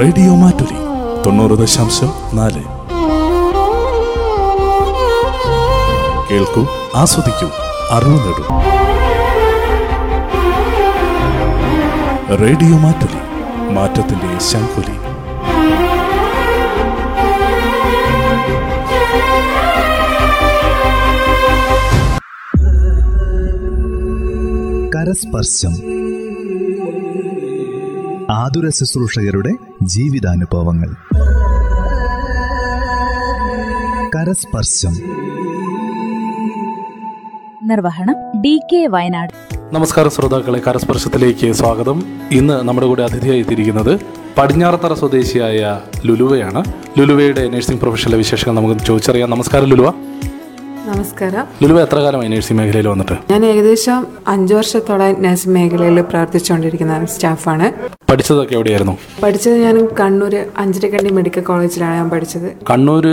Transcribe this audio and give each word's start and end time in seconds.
Radio 0.00 0.34
Mattoli 0.34 0.78
തൊണ്ണൂറ് 1.26 1.58
ദശാംശം 1.58 2.12
നാല്. 2.34 2.64
കേൾക്കൂ 6.30 6.66
ആസ്വദിക്കൂ 6.94 7.48
അറിവ് 7.90 8.10
നേടൂ. 8.10 8.44
റേഡിയോ 12.36 12.78
മാറ്റുലി 12.78 13.20
മാറ്റത്തിന്റെ 13.72 14.38
ശംഖുലി. 14.38 15.04
കരസ്പർശം. 24.90 26.04
ആതുര 28.30 28.68
ശുശ്രൂഷകരുടെ 28.68 29.73
ജീവിതാനുഭവങ്ങൾ. 29.86 30.94
കരസ്പർശം. 34.16 34.96
നിർവഹണം 37.62 38.40
ഡി 38.40 38.60
കെ 38.72 38.86
വയനാട്. 38.86 39.30
നമസ്കാരം 39.72 40.10
ശ്രോതാക്കളെ 40.10 40.58
കരസ്പർശത്തിലേക്ക് 40.58 41.52
സ്വാഗതം. 41.52 42.02
ഇന്ന് 42.32 42.68
നമ്മുടെ 42.68 42.86
കൂടെ 42.86 43.02
അതിഥിയായി 43.02 43.42
തിരിക്കുന്നത് 43.42 44.00
പടിഞ്ഞാറത്തറ 44.38 44.94
സ്വദേശിയായ 44.94 45.80
ലുലുവയാണ്. 46.04 46.64
ലുലുവയുടെ 46.98 47.48
നഴ്സിംഗ് 47.48 47.80
പ്രൊഫഷനിലെ 47.80 48.18
വിശേഷങ്ങൾ 48.18 48.60
നമുക്ക് 48.60 48.80
ചോദിച്ചറിയാം. 48.84 49.30
നമസ്കാരം 49.30 49.64
ലുലുവ. 49.64 49.92
നമസ്കാരം. 50.94 51.44
ലുലുവ 51.62 51.78
എത്ര 51.84 51.98
കാലമായി 52.04 52.28
നഴ്സിംഗ് 52.32 52.58
മേഖലയിൽ 52.58 52.86
വന്നിട്ട്? 52.88 53.14
ഞാൻ 53.30 53.42
ഏകദേശം 53.46 54.00
അഞ്ചു 54.32 54.52
വർഷത്തോളം 54.54 55.16
നഴ്സിംഗ് 55.24 55.54
മേഖലയിൽ 55.56 56.00
പ്രവർത്തിച്ചുകൊണ്ടിരിക്കുന്ന 56.10 56.96
സ്റ്റാഫാണ്. 57.14 57.66
പഠിച്ചതൊക്കെ 58.10 58.54
എവിടെയായിരുന്നു? 58.54 58.94
പഠിച്ചത് 59.22 59.56
ഞാൻ 59.64 59.76
കണ്ണൂർ 60.00 60.34
അഞ്ചരക്കണ്ടി 60.58 61.10
മെഡിക്കൽ 61.18 61.42
കോളേജിലാണ് 61.48 61.96
ഞാൻ 62.00 62.08
പഠിച്ചത്. 62.10 62.48
കണ്ണൂർ 62.70 63.06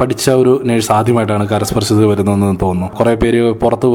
പഠിച്ച 0.00 0.30
ഒരു 0.30 0.54
നഴ്സ് 0.70 0.92
ആദ്യമായിട്ടാണ് 0.92 1.48
കരസ്പർശത്തിൽ 1.48 2.06
വരുന്നതെന്ന് 2.12 2.58
തോന്നുന്നു. 2.62 2.88
കുറെ 2.98 3.14
പേര് 3.22 3.42
പുറത്ത് 3.62 3.90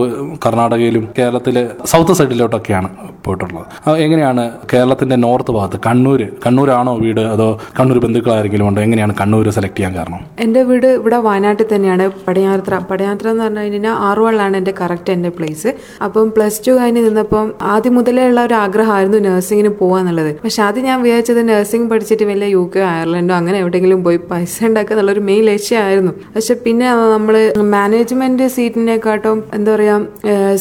കർണാടകയിലും 0.45 1.07
കേരളത്തിലെ 1.19 1.63
സൗത്ത് 1.85 2.15
സൈഡിലോട്ടൊക്കെയാണ് 2.21 2.89
പോയിട്ടുള്ളത്. 3.25 3.65
എങ്ങനെയാണ് 4.05 4.43
കേരളത്തിന്റെ 4.73 5.17
നോർത്ത് 5.25 5.51
ഭാഗത്ത് 5.57 5.79
കണ്ണൂർ 5.87 6.21
കണ്ണൂരാണോ 6.45 6.93
വീട്? 7.03 7.21
അതോ 7.33 7.47
കണ്ണൂർ 7.79 7.99
ബന്ധുക്കളാരെങ്കിലും 8.05 8.67
ഉണ്ടോ? 8.69 8.81
എങ്ങനെയാണ് 8.87 9.15
കണ്ണൂർ 9.21 9.47
സെലക്ട് 9.57 9.77
ചെയ്യാൻ 9.77 9.93
കാരണം? 9.99 10.21
എന്റെ 10.45 10.63
വീട് 10.69 10.87
ഇവിടെ 10.99 11.19
വയനാട്ടിൽ 11.27 11.67
തന്നെയാണ്. 11.73 12.07
പടയാത്ര 12.27 12.73
പടയാത്ര 12.91 13.27
എന്ന് 13.33 13.43
പറഞ്ഞു 13.43 13.63
കഴിഞ്ഞാൽ 13.65 13.95
ആറുവള്ളാണ് 14.09 14.55
എന്റെ 14.61 14.73
കറക്റ്റ് 14.81 15.11
എന്റെ 15.17 15.31
പ്ലേസ്. 15.37 15.69
അപ്പം 16.05 16.31
പ്ലസ് 16.37 16.61
ടു 16.67 16.71
കഴിഞ്ഞ് 16.79 17.01
നിന്നപ്പം 17.07 17.47
ആദ്യം 17.73 17.95
മുതലേ 17.99 18.25
ഉള്ള 18.31 18.41
ഒരു 18.49 18.55
ആഗ്രഹമായിരുന്നു 18.63 19.19
നഴ്സിങ്ങിന് 19.27 19.71
പോകാന്നുള്ളത് 19.81 20.31
പക്ഷെ 20.43 20.61
ആദ്യം 20.67 20.85
ഞാൻ 20.89 20.97
വിചാരിച്ചത് 21.05 21.41
നഴ്സിംഗ് 21.49 21.87
പഠിച്ചിട്ട് 21.91 22.25
വലിയ 22.31 22.49
യു 22.55 22.63
കെ 22.75 22.81
അയർലൻഡോ 22.91 23.33
അങ്ങനെ 23.39 23.57
എവിടെയെങ്കിലും 23.63 23.99
പോയി 24.07 24.19
പൈസ 24.31 24.57
ഉണ്ടാക്കുക 24.69 24.93
എന്നുള്ളൊരു 24.95 25.23
മെയിൻ 25.29 25.43
ലക്ഷ്യമായിരുന്നു. 25.51 26.13
പക്ഷെ 26.35 26.53
പിന്നെ 26.65 26.87
നമ്മൾ 27.15 27.35
മാനേജ്മെന്റ് 27.75 28.47
സീറ്റിനെക്കാട്ടും 28.55 29.37
എന്താ 29.57 29.69
പറയാ 29.75 29.95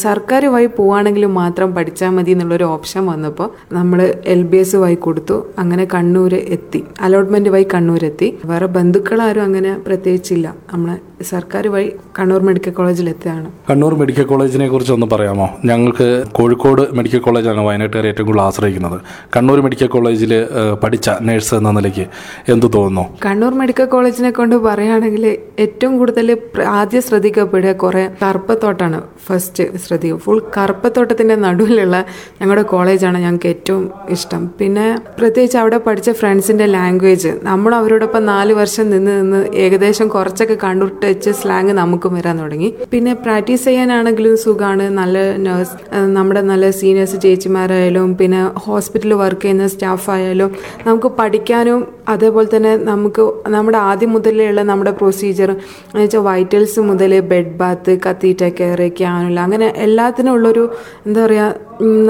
സർക്കാർ 0.06 0.42
വഴി 0.54 0.68
പോവാണെങ്കിൽ 0.78 1.24
മാത്രം 1.40 1.68
പഠിച്ചാൽ 1.76 2.12
മതി 2.18 2.32
എന്നുള്ളൊരു 2.52 2.72
ഓപ്ഷൻ 2.76 3.02
വന്നപ്പോൾ 3.06 3.48
നമ്മൾ 3.74 3.98
എൽ 4.32 4.40
ബി 4.42 4.56
എസ് 4.56 4.76
വഴി 4.76 4.94
കൊടുത്തു. 4.94 5.36
അങ്ങനെ 5.58 5.84
കണ്ണൂർ 5.94 6.32
എത്തി. 6.56 6.80
അലോട്ട്മെന്റ് 7.00 7.50
വഴി 7.54 7.66
കണ്ണൂരെത്തി. 7.74 8.28
വേറെ 8.44 8.66
ബന്ധുക്കളാരും 8.76 9.42
അങ്ങനെ 9.42 9.70
പ്രത്യേകിച്ചില്ല. 9.86 10.46
നമ്മളെ 10.72 10.96
സർക്കാർ 11.22 11.68
വഴി 11.68 11.92
കണ്ണൂർ 12.18 12.42
മെഡിക്കൽ 12.42 12.70
കോളേജിൽ 12.70 13.08
എത്തിയതാണ് 13.08 13.48
കണ്ണൂർ 13.70 13.94
മെഡിക്കൽ 13.94 14.22
കോളേജിനെ 14.22 14.68
കുറിച്ച് 14.68 14.92
ഒന്ന് 14.92 15.06
പറയാമോ? 15.06 15.48
ഞങ്ങൾക്ക് 15.64 16.24
കോഴിക്കോട് 16.32 16.82
മെഡിക്കൽ 16.92 17.18
കോളേജാണ് 17.18 17.60
വയനാട്ടുകാർ 17.60 18.06
ഏറ്റവും 18.06 18.26
കൂടുതൽ 18.26 18.42
ആശ്രയിക്കുന്നത്. 18.42 19.00
കണ്ണൂർ 19.36 19.60
മെഡിക്കൽ 19.60 19.86
കോളേജിൽ 19.86 20.46
പഠിച്ച 20.82 21.10
നേഴ്സ് 21.20 21.54
എന്ന 21.54 21.70
നിലയ്ക്ക് 21.70 22.06
എന്തു 22.48 22.66
തോന്നുന്നു? 22.66 23.04
കണ്ണൂർ 23.24 23.54
മെഡിക്കൽ 23.54 23.84
കോളേജിനെ 23.84 24.30
കൊണ്ട് 24.30 24.56
പറയുകയാണെങ്കിൽ 24.56 25.24
ഏറ്റവും 25.58 25.98
കൂടുതൽ 25.98 26.38
ആദ്യം 26.66 27.02
ശ്രദ്ധിക്കപ്പെടുക 27.02 27.72
കുറെ 27.72 28.10
കറുപ്പത്തോട്ടാണ്. 28.22 29.02
ഫസ്റ്റ് 29.26 29.78
ശ്രദ്ധിക്കുക 29.86 30.20
ഫുൾ 30.20 30.42
കറുപ്പത്തോട്ടത്തിന്റെ 30.56 31.34
നടുവിലുള്ള 31.34 32.04
ഞങ്ങളുടെ 32.40 32.62
കോളേജാണ് 32.62 33.18
ഞങ്ങൾക്ക് 33.18 33.46
ഏറ്റവും 33.46 33.90
ഇഷ്ടം. 34.10 34.50
പിന്നെ 34.58 34.86
പ്രത്യേകിച്ച് 35.18 35.58
അവിടെ 35.58 35.78
പഠിച്ച 35.78 36.10
ഫ്രണ്ട്സിന്റെ 36.10 36.66
ലാംഗ്വേജ്. 36.66 37.32
നമ്മൾ 37.42 37.74
അവരോടൊപ്പം 37.74 38.26
നാല് 38.26 38.52
വർഷം 38.52 38.90
നിന്ന് 38.90 39.12
നിന്ന് 39.20 39.40
ഏകദേശം 39.64 40.08
കുറച്ചൊക്കെ 40.08 40.56
കണ്ണൂർ 40.64 40.90
ടച്ച് 41.12 41.32
സ്ലാങ് 41.32 41.72
നമുക്കും 41.72 42.12
വരാൻ 42.14 42.36
തുടങ്ങി. 42.38 42.68
പിന്നെ 42.92 43.12
പ്രാക്ടീസ് 43.24 43.64
ചെയ്യാനാണെങ്കിലും 43.64 44.36
സുഖമാണ് 44.36 44.84
നല്ല 44.98 45.16
നേഴ്സ് 45.38 45.74
നമ്മുടെ 46.14 46.42
നല്ല 46.42 46.64
സീനിയേഴ്സ് 46.78 47.18
ചേച്ചിമാരായാലും 47.22 48.10
പിന്നെ 48.16 48.40
ഹോസ്പിറ്റലിൽ 48.66 49.14
വർക്ക് 49.14 49.42
ചെയ്യുന്ന 49.42 49.66
സ്റ്റാഫ് 49.66 50.08
ആയാലും 50.10 50.50
നമുക്ക് 50.86 51.10
പഠിക്കാനും 51.18 51.80
അതേപോലെ 52.08 52.48
തന്നെ 52.54 52.72
നമുക്ക് 52.84 53.24
നമ്മുടെ 53.48 53.78
ആദ്യം 53.88 54.12
മുതലുള്ള 54.12 54.62
നമ്മുടെ 54.62 54.92
പ്രൊസീജിയർ 54.92 55.50
എന്ന് 55.52 56.02
വെച്ചാൽ 56.02 56.24
വൈറ്റൽസ് 56.28 56.80
മുതൽ 56.88 57.12
ബെഡ് 57.30 57.54
ബാത്ത് 57.56 57.94
കത്തീറ്റ 58.06 58.44
കെയർ 58.58 58.82
ക്യാനുള്ള 58.98 59.40
അങ്ങനെ 59.40 59.68
എല്ലാത്തിനും 59.78 60.32
ഉള്ളൊരു 60.32 60.64
എന്താ 61.06 61.20
പറയുക 61.26 61.50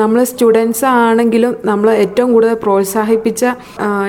നമ്മൾ 0.01 0.19
സ്റ്റുഡൻസ് 0.31 0.85
ആണെങ്കിലും 0.85 1.53
നമ്മൾ 1.65 1.89
ഏറ്റവും 2.03 2.29
കൂടുതൽ 2.33 2.57
പ്രോത്സാഹിപ്പിച്ച 2.65 3.43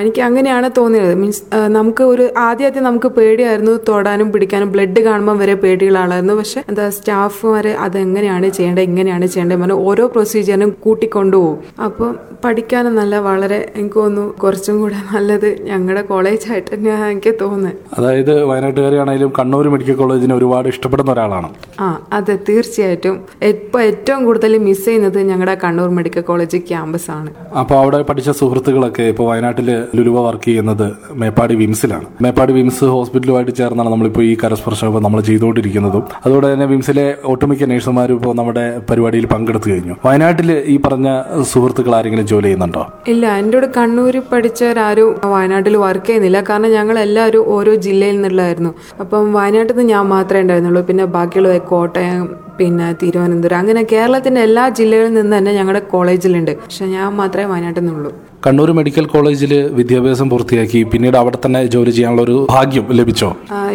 എനിക്ക് 0.00 0.20
അങ്ങനെയാണ് 0.26 0.68
തോന്നിയത്. 0.78 1.14
മീൻസ് 1.20 1.42
നമുക്ക് 1.76 2.02
ഒരു 2.12 2.24
ആദ്യം 2.46 2.84
നമുക്ക് 2.88 3.08
പേടിയായിരുന്നു 3.16 3.74
തൊടാനും 3.88 4.28
പിടിക്കാനും. 4.32 4.68
ബ്ലഡ് 4.74 5.00
കാണുമ്പോൾ 5.06 5.36
വരെ 5.42 5.54
പേടിയുള്ള 5.62 5.98
ആളായിരുന്നു 6.04 6.34
പക്ഷെ 6.40 6.60
എന്താ 6.70 6.86
സ്റ്റാഫുമാർ 6.96 7.66
അതെങ്ങനെയാണ് 7.86 8.48
ചെയ്യേണ്ടത് 8.48 8.84
ഇങ്ങനെയാണ് 8.90 9.26
ചെയ്യേണ്ടത് 9.26 9.58
പറഞ്ഞാൽ 9.60 9.80
ഓരോ 9.88 10.06
പ്രൊസീജിയറും 10.14 10.72
കൂട്ടിക്കൊണ്ടുപോകും. 10.84 11.58
അപ്പോൾ 11.86 12.10
പഠിക്കാനും 12.44 12.94
നല്ല 13.00 13.14
വളരെ 13.28 13.60
എനിക്ക് 13.76 13.98
തോന്നുന്നു 14.00 14.24
കുറച്ചും 14.42 14.76
കൂടെ 14.80 14.98
നല്ലത് 15.14 15.48
ഞങ്ങളുടെ 15.70 16.02
കോളേജായിട്ട് 16.10 16.70
തന്നെയാണ് 16.74 17.06
എനിക്ക് 17.14 17.34
തോന്നുന്നത് 17.42 17.78
അതായത് 17.98 18.34
വയനാട്ടുകാരാണെങ്കിലും 18.50 19.32
കണ്ണൂർ 19.38 19.68
മെഡിക്കൽ 19.74 19.96
കോളേജിനെ 20.02 20.34
ഒരുപാട് 20.40 20.68
ഇഷ്ടപ്പെടുന്ന 20.74 21.12
ഒരാളാണ്. 21.16 21.50
ആ 21.80 21.88
അതെ 22.12 22.36
തീർച്ചയായിട്ടും. 22.48 23.16
ഇപ്പം 23.52 23.80
ഏറ്റവും 23.88 24.20
കൂടുതൽ 24.24 24.58
മിസ് 24.68 24.84
ചെയ്യുന്നത് 24.84 25.18
ഞങ്ങളുടെ 25.30 25.53
കണ്ണൂർ 25.62 25.88
മെഡിക്കൽ 25.98 26.24
കോളേജ് 26.30 26.58
ക്യാമ്പസ് 26.70 27.08
ആണ്. 27.16 27.30
അപ്പോൾ 27.60 27.76
അവിടെ 27.80 27.98
പഠിച്ച 28.10 28.30
സുഹൃത്തുക്കളൊക്കെ 28.40 29.04
ഇപ്പോൾ 29.12 29.26
വയനാട്ടിൽ 29.30 29.68
ലുലുവ 29.96 30.18
വർക്ക് 30.26 30.44
ചെയ്യുന്നത് 30.44 30.86
മേപ്പാടി 31.22 31.54
വിംസിലാണ്. 31.62 32.06
മേപ്പാടി 32.22 32.52
വിംസ് 32.58 32.84
ഹോസ്പിറ്റലുമായിട്ട് 32.94 33.54
ചേർന്നാണ് 33.60 33.90
നമ്മളിപ്പോൾ 33.94 34.24
ഈ 34.30 34.36
കരസ്പർശം 34.44 34.88
ഇപ്പോൾ 34.90 35.02
നമ്മൾ 35.06 35.20
ചെയ്തുകൊണ്ടിരിക്കുന്നതും. 35.30 36.04
അതുകൊണ്ട് 36.26 36.48
തന്നെ 36.52 36.66
വിംസിലെ 36.72 37.06
ഒട്ടുമിക്ക 37.32 37.68
നഴ്സുമാരും 37.72 38.16
ഇപ്പോൾ 38.18 38.34
നമ്മുടെ 38.40 38.64
പരിപാടിയിൽ 38.90 39.26
പങ്കെടുത്തു 39.34 39.70
കഴിഞ്ഞു. 39.70 39.96
വയനാട്ടിൽ 40.06 40.50
ഈ 40.74 40.76
പറഞ്ഞ 40.86 41.08
സുഹൃത്തുക്കൾ 41.52 41.94
ആരെങ്കിലും 42.00 42.26
ജോലി 42.26 42.46
ചെയ്യുന്നുണ്ടോ? 42.46 42.84
ഇല്ല 43.14 43.26
എന്റെ 43.42 43.56
കൂടെ 43.58 43.70
കണ്ണൂരിൽ 43.78 44.24
പഠിച്ചവരാരും 44.32 45.10
വയനാട്ടിൽ 45.34 45.76
വർക്ക് 45.86 46.06
ചെയ്യുന്നില്ല. 46.06 46.40
കാരണം 46.50 46.72
ഞങ്ങൾ 46.78 46.98
എല്ലാവരും 47.06 47.44
ഓരോ 47.56 47.74
ജില്ലയിൽ 47.86 48.16
നിന്നുള്ളതായിരുന്നു 48.16 48.72
അപ്പം 49.00 49.32
വയനാട്ടിൽ 49.38 49.74
നിന്ന് 49.76 49.92
ഞാൻ 49.92 50.06
മാത്രമേ 50.14 50.42
ഉണ്ടായിരുന്നുള്ളൂ. 50.44 50.82
പിന്നെ 50.90 51.04
ബാക്കിയുള്ളത് 51.18 51.60
കോട്ടയം 51.72 52.24
പിന്നെ 52.58 52.88
തിരുവനന്തപുരം 53.00 53.58
അങ്ങനെ 53.58 53.80
കേരളത്തിന്റെ 53.92 54.40
എല്ലാ 54.48 54.64
ജില്ലകളിൽ 54.78 55.12
നിന്ന് 55.14 55.36
തന്നെ 55.44 55.56
ഞങ്ങളുടെ 55.60 55.80
കോളേജിലുണ്ട് 55.92 56.50
പക്ഷെ 56.60 56.84
ഞാൻ 56.92 57.08
മാത്രമേ 57.20 57.46
വയനാട്ടിൽ 57.52 57.80
നിന്നുള്ളൂ. 57.80 58.10
കണ്ണൂർ 58.44 58.70
മെഡിക്കൽ 58.78 59.04
കോളേജിൽ 59.12 59.52
വിദ്യാഭ്യാസം 59.76 60.26
പൂർത്തിയാക്കി. 60.30 60.80
പിന്നീട് 60.92 61.16
അവിടെ 61.20 61.38
തന്നെ 61.44 61.60
ജോലി 61.74 61.92
ചെയ്യാനുള്ള 61.96 62.22
ഒരു 62.26 62.34
ഭാഗ്യം 62.50 62.88
ലഭിച്ചോ? 62.98 63.28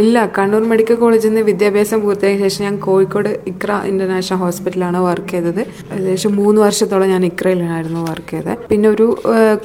ഇല്ല. 0.03 0.17
കണ്ണൂർ 0.35 0.63
മെഡിക്കൽ 0.71 0.97
കോളേജിൽ 1.03 1.29
നിന്ന് 1.31 1.43
വിദ്യാഭ്യാസം 1.47 1.99
പൂർത്തിയാക്കിയ 2.03 2.41
ശേഷം 2.43 2.63
ഞാൻ 2.67 2.75
കോഴിക്കോട് 2.85 3.29
ഇക്ര 3.51 3.71
ഇന്റർനാഷണൽ 3.91 4.39
ഹോസ്പിറ്റലാണ് 4.43 4.99
വർക്ക് 5.07 5.31
ചെയ്തത്. 5.35 5.61
ഏകദേശം 5.93 6.33
മൂന്ന് 6.41 6.59
വർഷത്തോളം 6.65 7.07
ഞാൻ 7.13 7.23
ഇക്രയിലായിരുന്നു 7.29 8.01
വർക്ക് 8.09 8.29
ചെയ്തത്. 8.33 8.67
പിന്നെ 8.71 8.89
ഒരു 8.89 9.07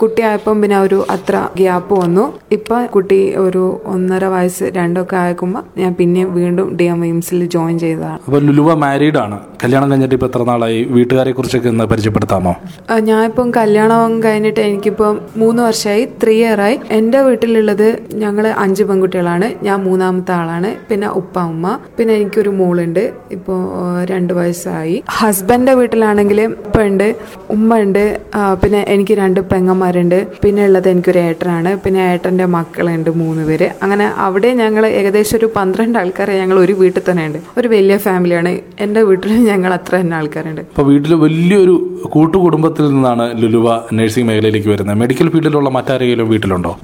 കുട്ടിയായപ്പം 0.02 0.62
പിന്നെ 0.62 0.78
ഒരു 0.86 1.00
അത്ര 1.16 1.34
ഗ്യാപ്പ് 1.60 1.94
വന്നു. 2.04 2.24
ഇപ്പൊ 2.58 2.78
കുട്ടി 2.96 3.20
ഒരു 3.44 3.64
ഒന്നര 3.94 4.24
വയസ്സ് 4.36 4.64
രണ്ടൊക്കെ 4.78 5.18
ആയക്കുമ്പോൾ 5.24 5.64
ഞാൻ 5.82 5.92
പിന്നെ 6.00 6.24
വീണ്ടും 6.38 6.70
ഡി 6.80 6.88
എം 6.94 7.02
എയിംസിൽ 7.10 7.44
ജോയിൻ 7.56 7.76
ചെയ്തതാണ്. 7.84 8.18
അപ്പോൾ 8.26 8.42
ലുലുവ 8.48 8.78
മാരീഡ് 8.86 9.20
ആണ്. 9.24 9.38
കല്യാണം 9.64 9.86
കഴിഞ്ഞിട്ട് 9.90 10.16
ഇപ്പോൾ 10.18 10.30
എത്ര 10.32 10.42
നാളായി? 10.52 10.80
വീട്ടുകാരെ 10.96 11.32
കുറിച്ചൊക്കെ 11.36 11.68
ഒന്ന് 11.74 11.84
പരിചയപ്പെടുത്താമോ? 11.94 12.54
ഞാൻ 12.90 13.04
ഞാനിപ്പം 13.10 13.48
കല്യാണം 13.60 14.10
കഴിഞ്ഞിട്ട് 14.24 14.60
എനിക്കിപ്പം 14.94 15.40
മൂന്ന് 15.40 15.60
വർഷമായി 15.66 16.02
ത്രീ 16.22 16.34
ഇയറായി 16.40 16.76
എന്റെ 16.96 17.20
വീട്ടിലുള്ളത് 17.26 17.86
ഞങ്ങൾ 18.22 18.44
അഞ്ച് 18.64 18.82
പെൺകുട്ടികളാണ്. 18.88 19.46
ഞാൻ 19.66 19.78
മൂന്നാമത്തെ 19.86 20.32
ആളാണ്. 20.40 20.70
പിന്നെ 20.90 21.08
ഉപ്പ 21.20 21.34
ഉമ്മ. 21.52 21.64
പിന്നെ 21.98 22.12
എനിക്കൊരു 22.18 22.50
മോളുണ്ട്. 22.58 23.00
ഇപ്പോൾ 23.36 23.58
രണ്ട് 24.10 24.32
വയസ്സായി. 24.38 24.96
ഹസ്ബൻഡിന്റെ 25.18 25.74
വീട്ടിലാണെങ്കിൽ 25.80 26.40
ഉപ്പ 26.66 26.76
ഉണ്ട് 26.90 27.06
ഉമ്മ 27.56 27.78
ഉണ്ട്. 27.86 28.04
പിന്നെ 28.62 28.82
എനിക്ക് 28.94 29.16
രണ്ട് 29.22 29.40
പെങ്ങന്മാരുണ്ട്. 29.52 30.18
പിന്നെ 30.44 30.62
ഉള്ളത് 30.68 30.88
എനിക്കൊരു 30.92 31.20
ഏട്ടനാണ്. 31.28 31.72
പിന്നെ 31.86 32.02
ഏട്ടന്റെ 32.12 32.46
മക്കളുണ്ട് 32.56 33.10
മൂന്ന് 33.22 33.44
പേര്. 33.50 33.68
അങ്ങനെ 33.86 34.06
അവിടെ 34.26 34.52
ഞങ്ങൾ 34.62 34.86
ഏകദേശം 35.00 35.38
ഒരു 35.40 35.48
പന്ത്രണ്ട് 35.58 35.98
ആൾക്കാരെ 36.02 36.36
ഞങ്ങൾ 36.42 36.58
ഒരു 36.64 36.76
വീട്ടിൽ 36.82 37.04
തന്നെ 37.10 37.26
ഉണ്ട് 37.30 37.40
ഒരു 37.62 37.70
വലിയ 37.74 37.98
ഫാമിലിയാണ്. 38.06 38.54
എന്റെ 38.86 39.02
വീട്ടിൽ 39.10 39.32
ഞങ്ങൾ 39.50 39.72
അത്ര 39.78 39.94
തന്നെ 40.04 40.16
ആൾക്കാരുണ്ട്. 40.20 40.62
അപ്പോൾ 40.70 40.88
വീട്ടിൽ 40.92 41.14
വലിയൊരു 41.26 41.76
കൂട്ടുകുടുംബത്തിൽ 42.14 42.84
നിന്നാണ് 42.94 43.26
ലുലുവ 43.42 43.68
നഴ്സിംഗ് 43.98 44.28
മേഖലയിലേക്ക് 44.30 44.68
വരുന്നത്. 44.68 44.82
മെഡിക്കൽ 44.92 45.28
ഫീൽഡിലുള്ള 45.28 45.70
മറ്റാരെങ്കിലും 45.70 46.28
വീട്ടിലുണ്ടോ? 46.28 46.78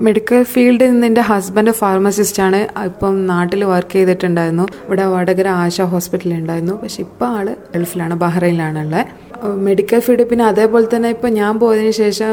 മെഡിക്കൽ 0.00 0.42
ഫീൽഡിൽ 0.42 0.90
നിന്ന് 0.90 1.06
എന്റെ 1.06 1.20
ഹസ്ബൻഡ് 1.20 1.70
ഫാർമസിസ്റ്റ് 1.70 2.42
ആണ്. 2.42 2.56
ഇപ്പം 2.84 3.26
നാട്ടിൽ 3.26 3.64
വർക്ക് 3.64 3.92
ചെയ്തിട്ടുണ്ടായിരുന്നു. 3.92 4.62
ഇവിടെ 4.86 5.04
വടകര 5.04 5.48
ആശ 5.48 5.80
ഹോസ്പിറ്റലിൽ 5.80 6.34
ഉണ്ടായിരുന്നു. 6.34 6.82
പക്ഷെ 6.82 7.00
ഇപ്പൊ 7.00 7.26
ആൾ 7.26 7.56
ഗൾഫിലാണ് 7.76 8.14
ബഹ്റൈനിലാണ് 8.14 8.78
ഉള്ളത് 8.78 9.06
മെഡിക്കൽ 9.66 10.00
ഫീൽഡ് 10.00 10.24
പിന്നെ 10.30 10.44
അതേപോലെ 10.44 10.86
തന്നെ 10.94 11.08
ഇപ്പൊ 11.08 11.28
ഞാൻ 11.28 11.58
പോയതിനു 11.58 11.90
ശേഷം 11.90 12.32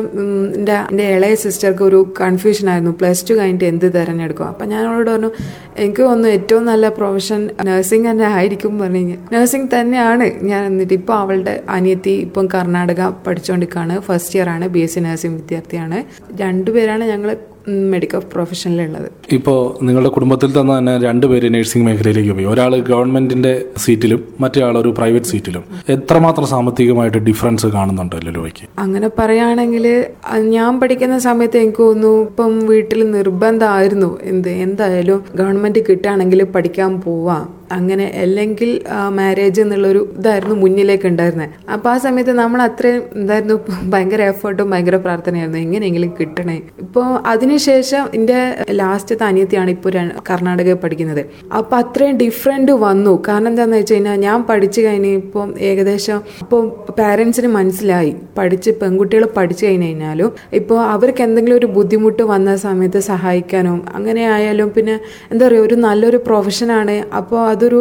എന്റെ 0.57 1.05
ഇളയ 1.15 1.35
സിസ്റ്റർക്ക് 1.43 1.83
ഒരു 1.83 2.13
കൺഫ്യൂഷൻ 2.21 2.69
ആയിരുന്നു. 2.69 2.91
പ്ലസ് 2.91 3.25
ടു 3.29 3.33
കഴിഞ്ഞിട്ട് 3.33 3.65
എന്ത് 3.65 3.85
തിരഞ്ഞെടുക്കും? 3.97 4.47
അപ്പൊ 4.47 4.65
ഞാൻ 4.65 4.81
അവളോട് 4.87 5.11
പറഞ്ഞു 5.11 5.31
എനിക്ക് 5.77 6.01
തോന്നുന്നു 6.01 6.29
ഏറ്റവും 6.29 6.65
നല്ല 6.65 6.89
പ്രൊഫഷൻ 6.89 7.49
നഴ്സിംഗ് 7.65 8.09
തന്നെ 8.09 8.25
ആയിരിക്കും 8.25 8.79
പറഞ്ഞു. 8.79 9.17
നഴ്സിംഗ് 9.33 9.69
തന്നെയാണ്. 9.75 10.27
ഞാൻ 10.51 10.65
എന്നിട്ട് 10.65 10.93
ഇപ്പോൾ 10.93 11.13
അവളുടെ 11.13 11.63
അനിയത്തി 11.69 12.15
ഇപ്പം 12.27 12.47
കർണാടക 12.53 13.01
പഠിച്ചുകൊണ്ടിരിക്കുകയാണ് 13.27 13.99
ഫസ്റ്റ് 13.99 14.39
ഇയർ 14.39 14.49
ആണ് 14.49 14.67
ബി 14.67 14.79
എസ് 14.79 14.95
സി 14.95 14.99
നഴ്സിംഗ് 14.99 15.35
വിദ്യാർത്ഥിയാണ്. 15.35 15.99
രണ്ടുപേരാണ് 16.41 17.03
ഞങ്ങൾ 17.03 17.31
മെഡിക്കൽ 17.69 18.21
പ്രൊഫഷനിലുള്ളത് 18.33 19.11
ഇപ്പോൾ 19.31 19.85
നിങ്ങളുടെ 19.85 20.09
കുടുംബത്തിൽ 20.09 20.61
തന്നെ 20.61 20.77
തന്നെ 20.77 20.99
രണ്ടുപേര് 20.99 21.53
നഴ്സിംഗ് 21.53 21.85
മേഖലയിലേക്ക് 21.87 22.31
പോയി. 22.31 22.45
ഒരാൾ 22.45 22.79
ഗവൺമെന്റിന്റെ 22.79 23.65
സീറ്റിലും 23.77 24.23
മറ്റേ 24.39 24.61
ഒരു 24.63 24.89
പ്രൈവറ്റ് 24.97 25.25
സീറ്റിലും. 25.25 25.63
എത്രമാത്രം 25.89 26.47
സാമ്പത്തികമായിട്ട് 26.47 27.17
ഡിഫറൻസ് 27.17 27.67
കാണുന്നുണ്ട് 27.67 28.15
ലുലുവയ്ക്ക്? 28.25 28.69
അങ്ങനെ 28.79 29.09
പറയുകയാണെങ്കിൽ 29.19 30.05
ഞാൻ 30.39 30.79
പഠിക്കുന്ന 30.79 31.19
സമയത്ത് 31.19 31.57
എനിക്ക് 31.57 31.83
തോന്നുന്നു 31.83 32.21
ഇപ്പം 32.21 32.67
വീട്ടിൽ 32.67 33.11
നിർബന്ധമായിരുന്നു. 33.11 34.19
എന്ത് 34.23 34.49
എന്തായാലും 34.49 35.23
ഗവൺമെന്റ് 35.35 35.79
കിട്ടുകയാണെങ്കിൽ 35.89 36.43
പഠിക്കാൻ 36.43 37.01
പോവാം. 37.01 37.58
അങ്ങനെ 37.77 38.05
അല്ലെങ്കിൽ 38.23 38.71
മാരേജ് 39.17 39.61
എന്നുള്ളൊരു 39.63 40.01
ഇതായിരുന്നു 40.19 40.55
മുന്നിലേക്ക് 40.63 41.07
ഉണ്ടായിരുന്നത് 41.11 41.49
അപ്പോൾ 41.75 41.89
ആ 41.93 41.95
സമയത്ത് 42.05 42.33
നമ്മൾ 42.41 42.59
അത്രയും 42.67 43.01
എന്തായിരുന്നു 43.19 43.55
ഭയങ്കര 43.93 44.21
എഫേർട്ടും 44.33 44.69
ഭയങ്കര 44.73 44.97
പ്രാർത്ഥനയായിരുന്നു. 45.05 45.59
എങ്ങനെയെങ്കിലും 45.67 46.11
കിട്ടണേ. 46.19 46.57
ഇപ്പോൾ 46.85 47.07
അതിനുശേഷം 47.33 48.03
എന്റെ 48.19 48.39
ലാസ്റ്റത്തെ 48.79 49.25
അനിയത്തിയാണ് 49.29 49.71
ഇപ്പോൾ 49.77 49.95
കർണാടകയിൽ 50.29 50.79
പഠിക്കുന്നത്. 50.83 51.23
അപ്പോൾ 51.59 51.77
അത്രയും 51.83 52.15
ഡിഫറെന്റ് 52.23 52.73
വന്നു. 52.85 53.13
കാരണം 53.27 53.51
എന്താണെന്ന് 53.53 53.79
വെച്ച് 53.81 53.93
കഴിഞ്ഞാൽ 53.93 54.17
ഞാൻ 54.27 54.39
പഠിച്ചു 54.49 54.81
കഴിഞ്ഞപ്പോൾ 54.87 55.47
ഏകദേശം 55.71 56.19
ഇപ്പോൾ 56.43 56.63
പാരൻസിന് 56.99 57.51
മനസ്സിലായി. 57.59 58.13
പഠിച്ച് 58.37 58.71
പെൺകുട്ടികൾ 58.81 59.25
പഠിച്ചു 59.37 59.63
കഴിഞ്ഞ് 59.65 59.87
കഴിഞ്ഞാലും 59.89 60.29
ഇപ്പോൾ 60.59 60.77
അവർക്ക് 60.93 61.21
എന്തെങ്കിലും 61.27 61.57
ഒരു 61.59 61.67
ബുദ്ധിമുട്ട് 61.77 62.23
വന്ന 62.33 62.49
സമയത്ത് 62.65 62.99
സഹായിക്കാനും 63.11 63.79
അങ്ങനെ 63.97 64.23
ആയാലും 64.35 64.69
പിന്നെ 64.75 64.95
എന്താ 65.31 65.43
പറയുക 65.45 65.67
ഒരു 65.67 65.75
നല്ലൊരു 65.85 66.19
പ്രൊഫഷനാണ് 66.27 66.95
അപ്പോൾ 67.19 67.39
അതൊരു 67.59 67.79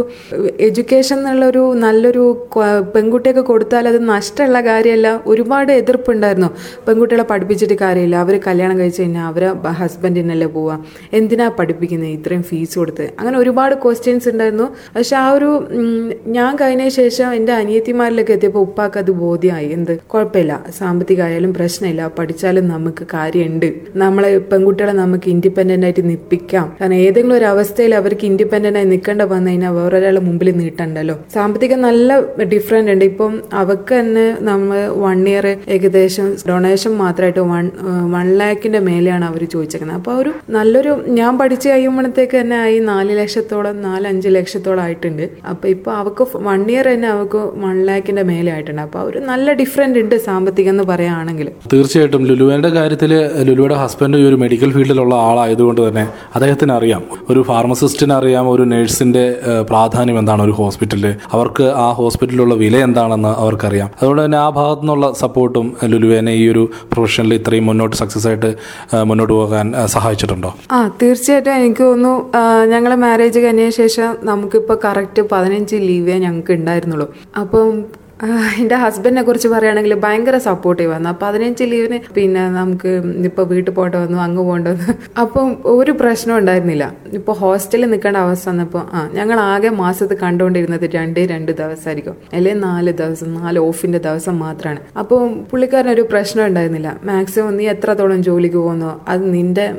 എഡ്യൂക്കേഷൻ 0.60 1.16
എന്നുള്ളൊരു 1.18 1.62
നല്ലൊരു 1.84 2.22
പെൺകുട്ടിയൊക്കെ 2.94 3.40
കൊടുത്താൽ 3.40 3.84
അത് 3.88 3.98
നഷ്ടമുള്ള 4.08 4.60
കാര്യമല്ല. 4.60 5.08
ഒരുപാട് 5.26 5.70
എതിർപ്പുണ്ടായിരുന്നു. 5.72 6.48
പെൺകുട്ടികളെ 6.86 7.24
പഠിപ്പിച്ചിട്ട് 7.30 7.76
കാര്യമില്ല. 7.82 8.16
അവർ 8.24 8.34
കല്യാണം 8.46 8.78
കഴിച്ച് 8.78 9.02
കഴിഞ്ഞാൽ 9.02 9.26
അവരെ 9.30 9.48
ഹസ്ബൻഡിനല്ലേ 9.80 10.48
പോവുക 10.56 10.74
എന്തിനാ 11.12 11.48
പഠിപ്പിക്കുന്നത് 11.58 12.10
ഇത്രയും 12.10 12.42
ഫീസ് 12.42 12.78
കൊടുത്ത്. 12.78 13.06
അങ്ങനെ 13.18 13.38
ഒരുപാട് 13.38 13.74
ക്വസ്റ്റ്യൻസ് 13.84 14.28
ഉണ്ടായിരുന്നു. 14.28 14.66
പക്ഷെ 14.96 15.16
ആ 15.16 15.26
ഒരു 15.30 15.50
ഞാൻ 16.36 16.56
കഴിഞ്ഞ 16.60 16.88
ശേഷം 16.88 17.28
എന്റെ 17.38 17.52
അനിയത്തിമാരിലൊക്കെ 17.52 18.32
എത്തിയപ്പോൾ 18.32 18.58
ഉപ്പാക്ക് 18.58 18.98
അത് 19.02 19.10
ബോധ്യമായി 19.22 19.68
എന്ത്? 19.78 19.94
കുഴപ്പമില്ല. 20.12 20.52
സാമ്പത്തികമായാലും 20.78 21.54
പ്രശ്നമില്ല. 21.54 22.02
പഠിച്ചാലും 22.18 22.68
നമുക്ക് 22.74 23.06
കാര്യമുണ്ട്. 23.14 23.68
നമ്മളെ 23.96 24.32
പെൺകുട്ടികളെ 24.52 24.94
നമുക്ക് 25.02 25.28
ഇൻഡിപെൻഡന്റ് 25.34 25.86
ആയിട്ട് 25.86 26.04
നിൽപ്പിക്കാം 26.10 26.66
കാരണം 26.80 26.98
ഏതെങ്കിലും 27.06 27.36
ഒരു 27.36 27.46
അവസ്ഥയിൽ 27.52 27.94
അവർക്ക് 27.94 28.26
ഇൻഡിപെൻഡന്റ് 28.30 28.78
ആയി 28.78 28.88
നിൽക്കേണ്ട 28.92 29.22
വന്നു 29.32 29.50
കഴിഞ്ഞാൽ 29.50 29.67
വേറൊരാളെ 29.76 30.20
മുമ്പിൽ 30.28 30.48
നീട്ടണ്ടല്ലോ? 30.60 31.16
സാമ്പത്തികം 31.36 31.80
നല്ല 31.88 32.18
ഡിഫറെന്റ് 32.54 32.92
ഉണ്ട്. 32.94 33.04
ഇപ്പം 33.12 33.32
അവർക്ക് 33.60 33.94
തന്നെ 34.00 34.26
നമ്മൾ 34.48 34.78
വൺ 35.04 35.20
ഇയർ 35.32 35.46
ഏകദേശം 35.76 36.28
ഡൊണേഷൻ 36.50 36.92
മാത്രമായിട്ട് 37.04 37.44
വൺ 37.52 37.66
വൺ 38.14 38.28
ലാക്കിന്റെ 38.40 38.80
മേലെയാണ് 38.88 39.26
അവർ 39.30 39.42
ചോദിച്ചേക്കുന്നത്. 39.54 39.98
അപ്പോൾ 40.00 40.14
ഒരു 40.22 40.32
നല്ലൊരു 40.56 40.92
ഞാൻ 41.18 41.32
പഠിച്ച 41.42 41.64
കഴിയുമ്പോഴത്തേക്ക് 41.72 42.36
തന്നെ 42.40 42.56
ആയി 42.64 42.78
നാല് 42.90 43.12
ലക്ഷത്തോളം 43.20 43.76
നാലഞ്ച് 43.88 44.28
ലക്ഷത്തോളം 44.38 44.82
ആയിട്ടുണ്ട്. 44.86 45.24
അപ്പോൾ 45.52 45.68
ഇപ്പോൾ 45.76 45.92
അവർക്ക് 46.00 46.26
വൺ 46.48 46.62
ഇയർ 46.74 46.86
തന്നെ 46.94 47.08
അവർക്ക് 47.14 47.42
വൺ 47.64 47.76
ലാക്കിന്റെ 47.90 48.24
മേലെ 48.32 48.50
ആയിട്ടുണ്ട്. 48.54 48.82
അപ്പോൾ 48.86 49.02
ഒരു 49.10 49.18
നല്ല 49.30 49.52
ഡിഫറെന്റ് 49.62 49.98
ഉണ്ട് 50.04 50.16
സാമ്പത്തികം 50.28 50.72
എന്ന് 50.74 50.86
പറയുകയാണെങ്കിൽ. 50.92 51.48
തീർച്ചയായിട്ടും 51.74 52.24
ലുലുവിന്റെ 52.30 52.70
കാര്യത്തിൽ 52.78 53.12
ലുലുയുടെ 53.48 53.76
ഹസ്ബൻഡ് 53.82 54.22
ഒരു 54.30 54.36
മെഡിക്കൽ 54.44 54.70
ഫീൽഡിലുള്ള 54.76 55.14
ആളായതുകൊണ്ട് 55.28 55.80
തന്നെ 55.88 56.04
അദ്ദേഹത്തിന് 56.36 56.72
അറിയാം 56.78 57.02
ഒരു 57.30 57.40
ഫാർമസിസ്റ്റിന് 57.50 58.14
അറിയാം 58.18 58.44
ഒരു 58.54 58.64
നഴ്സിന്റെ 58.72 59.24
പ്രാധാന്യം 59.70 60.18
എന്താണ് 60.18 60.42
ഒരു 60.42 60.54
ഹോസ്പിറ്റലിൽ? 60.60 61.06
അവർക്ക് 61.32 61.66
ആ 61.84 61.86
ഹോസ്പിറ്റലിലുള്ള 62.00 62.54
വില 62.54 62.76
എന്താണെന്ന് 62.86 63.32
അവർക്കറിയാം. 63.42 63.90
അതുകൊണ്ട് 64.00 64.22
തന്നെ 64.24 64.38
ആ 64.38 64.48
ഭാഗത്തു 64.58 64.82
നിന്നുള്ള 64.84 65.06
സപ്പോർട്ടും 65.22 65.68
ലുലുവേനെ 65.92 66.32
ഈ 66.40 66.44
ഒരു 66.52 66.64
പ്രൊഫഷനിൽ 66.92 67.34
ഇത്രയും 67.34 67.66
മുന്നോട്ട് 67.66 67.96
സക്സസ് 67.96 68.28
ആയിട്ട് 68.30 68.50
മുന്നോട്ട് 69.10 69.34
പോകാൻ 69.34 69.66
സഹായിച്ചിട്ടുണ്ടോ? 69.94 70.52
ആ 70.72 70.80
തീർച്ചയായിട്ടും 71.02 71.54
എനിക്ക് 71.60 71.82
തോന്നുന്നു 71.82 72.14
ഞങ്ങൾ 72.74 72.94
മാരേജ് 73.04 73.38
കഴിഞ്ഞ 73.38 73.70
ശേഷം 73.80 74.10
നമുക്കിപ്പോൾ 74.30 74.78
കറക്റ്റ് 74.84 75.24
പതിനഞ്ച് 75.32 75.76
ലീവേ 75.88 76.18
ഞങ്ങൾക്ക് 76.26 76.52
ഉണ്ടായിരുന്നുള്ളൂ. 76.52 77.08
അപ്പം 77.42 77.70
എന്റെ 78.60 78.74
ഹസ്ബൻഡിനെ 78.74 79.22
കുറിച്ച് 79.22 79.48
പറയുകയാണെങ്കിൽ 79.48 79.94
ഭയങ്കര 79.94 80.38
സപ്പോർട്ടീവ് 80.38 80.92
ആണ്. 80.92 81.08
അപ്പം 81.08 81.26
അതിനനുസരിച്ച് 81.26 81.64
ലീവിന് 81.64 82.14
പിന്നെ 82.14 82.48
നമുക്ക് 82.50 82.88
ഇപ്പോൾ 83.24 83.46
വീട്ടിൽ 83.46 83.72
പോയിട്ട് 83.72 83.96
വന്നു 83.96 84.18
അങ്ങ് 84.18 84.42
പോകേണ്ട 84.42 84.68
വന്നു. 84.68 84.94
അപ്പം 85.20 85.56
ഒരു 85.64 85.90
പ്രശ്നം 85.90 86.38
ഉണ്ടായിരുന്നില്ല. 86.38 86.96
ഇപ്പോൾ 87.12 87.32
ഹോസ്റ്റലിൽ 87.32 87.90
നിൽക്കേണ്ട 87.90 88.16
അവസ്ഥ 88.16 88.48
വന്നപ്പോൾ 88.48 88.82
ആ 88.92 89.10
ഞങ്ങൾ 89.12 89.40
ആകെ 89.40 89.68
മാസത്തിൽ 89.68 90.16
കണ്ടുകൊണ്ടിരുന്നത് 90.16 90.86
രണ്ടേ 90.86 91.26
രണ്ട് 91.26 91.52
ദിവസമായിരിക്കും. 91.52 92.16
അല്ലെങ്കിൽ 92.32 92.60
നാല് 92.60 92.92
ദിവസം 92.92 93.34
നാല് 93.34 93.58
ഓഫിന്റെ 93.58 93.98
ദിവസം 93.98 94.38
മാത്രമാണ്. 94.38 94.80
അപ്പോൾ 94.98 95.34
പുള്ളിക്കാരനൊരു 95.50 96.02
പ്രശ്നം 96.02 96.46
ഉണ്ടായിരുന്നില്ല. 96.46 97.00
മാക്സിമം 97.04 97.56
നീ 97.56 97.66
എത്രത്തോളം 97.68 98.22
ജോലിക്ക് 98.22 98.56
പോകുന്നോ 98.56 99.00
അത് 99.08 99.34
നിന്റെ 99.34 99.74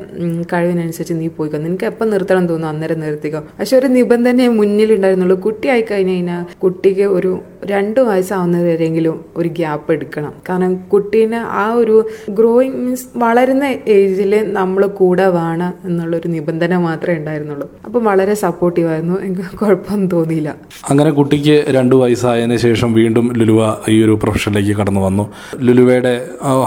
കഴിവിനനുസരിച്ച് 0.52 1.14
നീ 1.14 1.28
പോയിക്കോ. 1.28 1.58
നിനക്ക് 1.58 1.84
എപ്പം 1.84 2.10
നിർത്തണം 2.10 2.46
തോന്നുന്നു 2.46 2.74
അന്നേരം 2.74 3.00
നിർത്തിക്കോ. 3.00 3.42
പക്ഷെ 3.58 3.76
ഒരു 3.76 3.86
നിബന്ധനയെ 3.86 4.48
മുന്നിലുണ്ടായിരുന്നുള്ളൂ. 4.48 5.40
കുട്ടിയായി 5.40 5.84
കഴിഞ്ഞ് 5.90 6.12
കഴിഞ്ഞാൽ 6.12 6.58
കുട്ടിക്ക് 6.58 7.02
ഒരു 7.02 7.40
രണ്ട് 7.64 8.00
വയസ്സാവുന്നത് 8.30 8.64
വരെയെങ്കിലും 8.70 9.16
ഒരു 9.36 9.48
ഗ്യാപ്പ് 9.58 9.90
എടുക്കണം. 9.92 10.32
കാരണം 10.48 10.72
കുട്ടീനെ 10.92 11.40
ആ 11.62 11.64
ഒരു 11.82 11.96
ഗ്രോയിങ് 12.38 12.78
മീൻസ് 12.82 13.06
വളരുന്ന 13.22 13.64
ഏജിൽ 13.94 14.32
നമ്മൾ 14.58 14.82
കൂടെ 15.00 15.26
വേണം 15.38 15.72
എന്നുള്ളൊരു 15.88 16.28
നിബന്ധന 16.34 16.76
മാത്രമേ 16.86 17.16
ഉണ്ടായിരുന്നുള്ളൂ. 17.20 17.66
അപ്പം 17.86 18.02
വളരെ 18.08 18.34
സപ്പോർട്ടീവ് 18.42 18.88
ആയിരുന്നു 18.92 19.16
എനിക്ക് 19.26 19.46
കുഴപ്പമൊന്നും 19.60 20.08
തോന്നിയില്ല. 20.14 20.50
അങ്ങനെ 20.90 21.10
കുട്ടിക്ക് 21.18 21.56
രണ്ട് 21.76 21.94
വയസ്സായതിനു 22.02 22.58
ശേഷം 22.66 22.90
വീണ്ടും 22.98 23.26
ലുലുവ 23.40 23.60
ഈ 23.94 23.96
ഒരു 24.04 24.14
പ്രൊഫഷനിലേക്ക് 24.22 24.76
കടന്നു 24.80 25.02
വന്നു. 25.06 25.26
ലുലുവയുടെ 25.68 26.14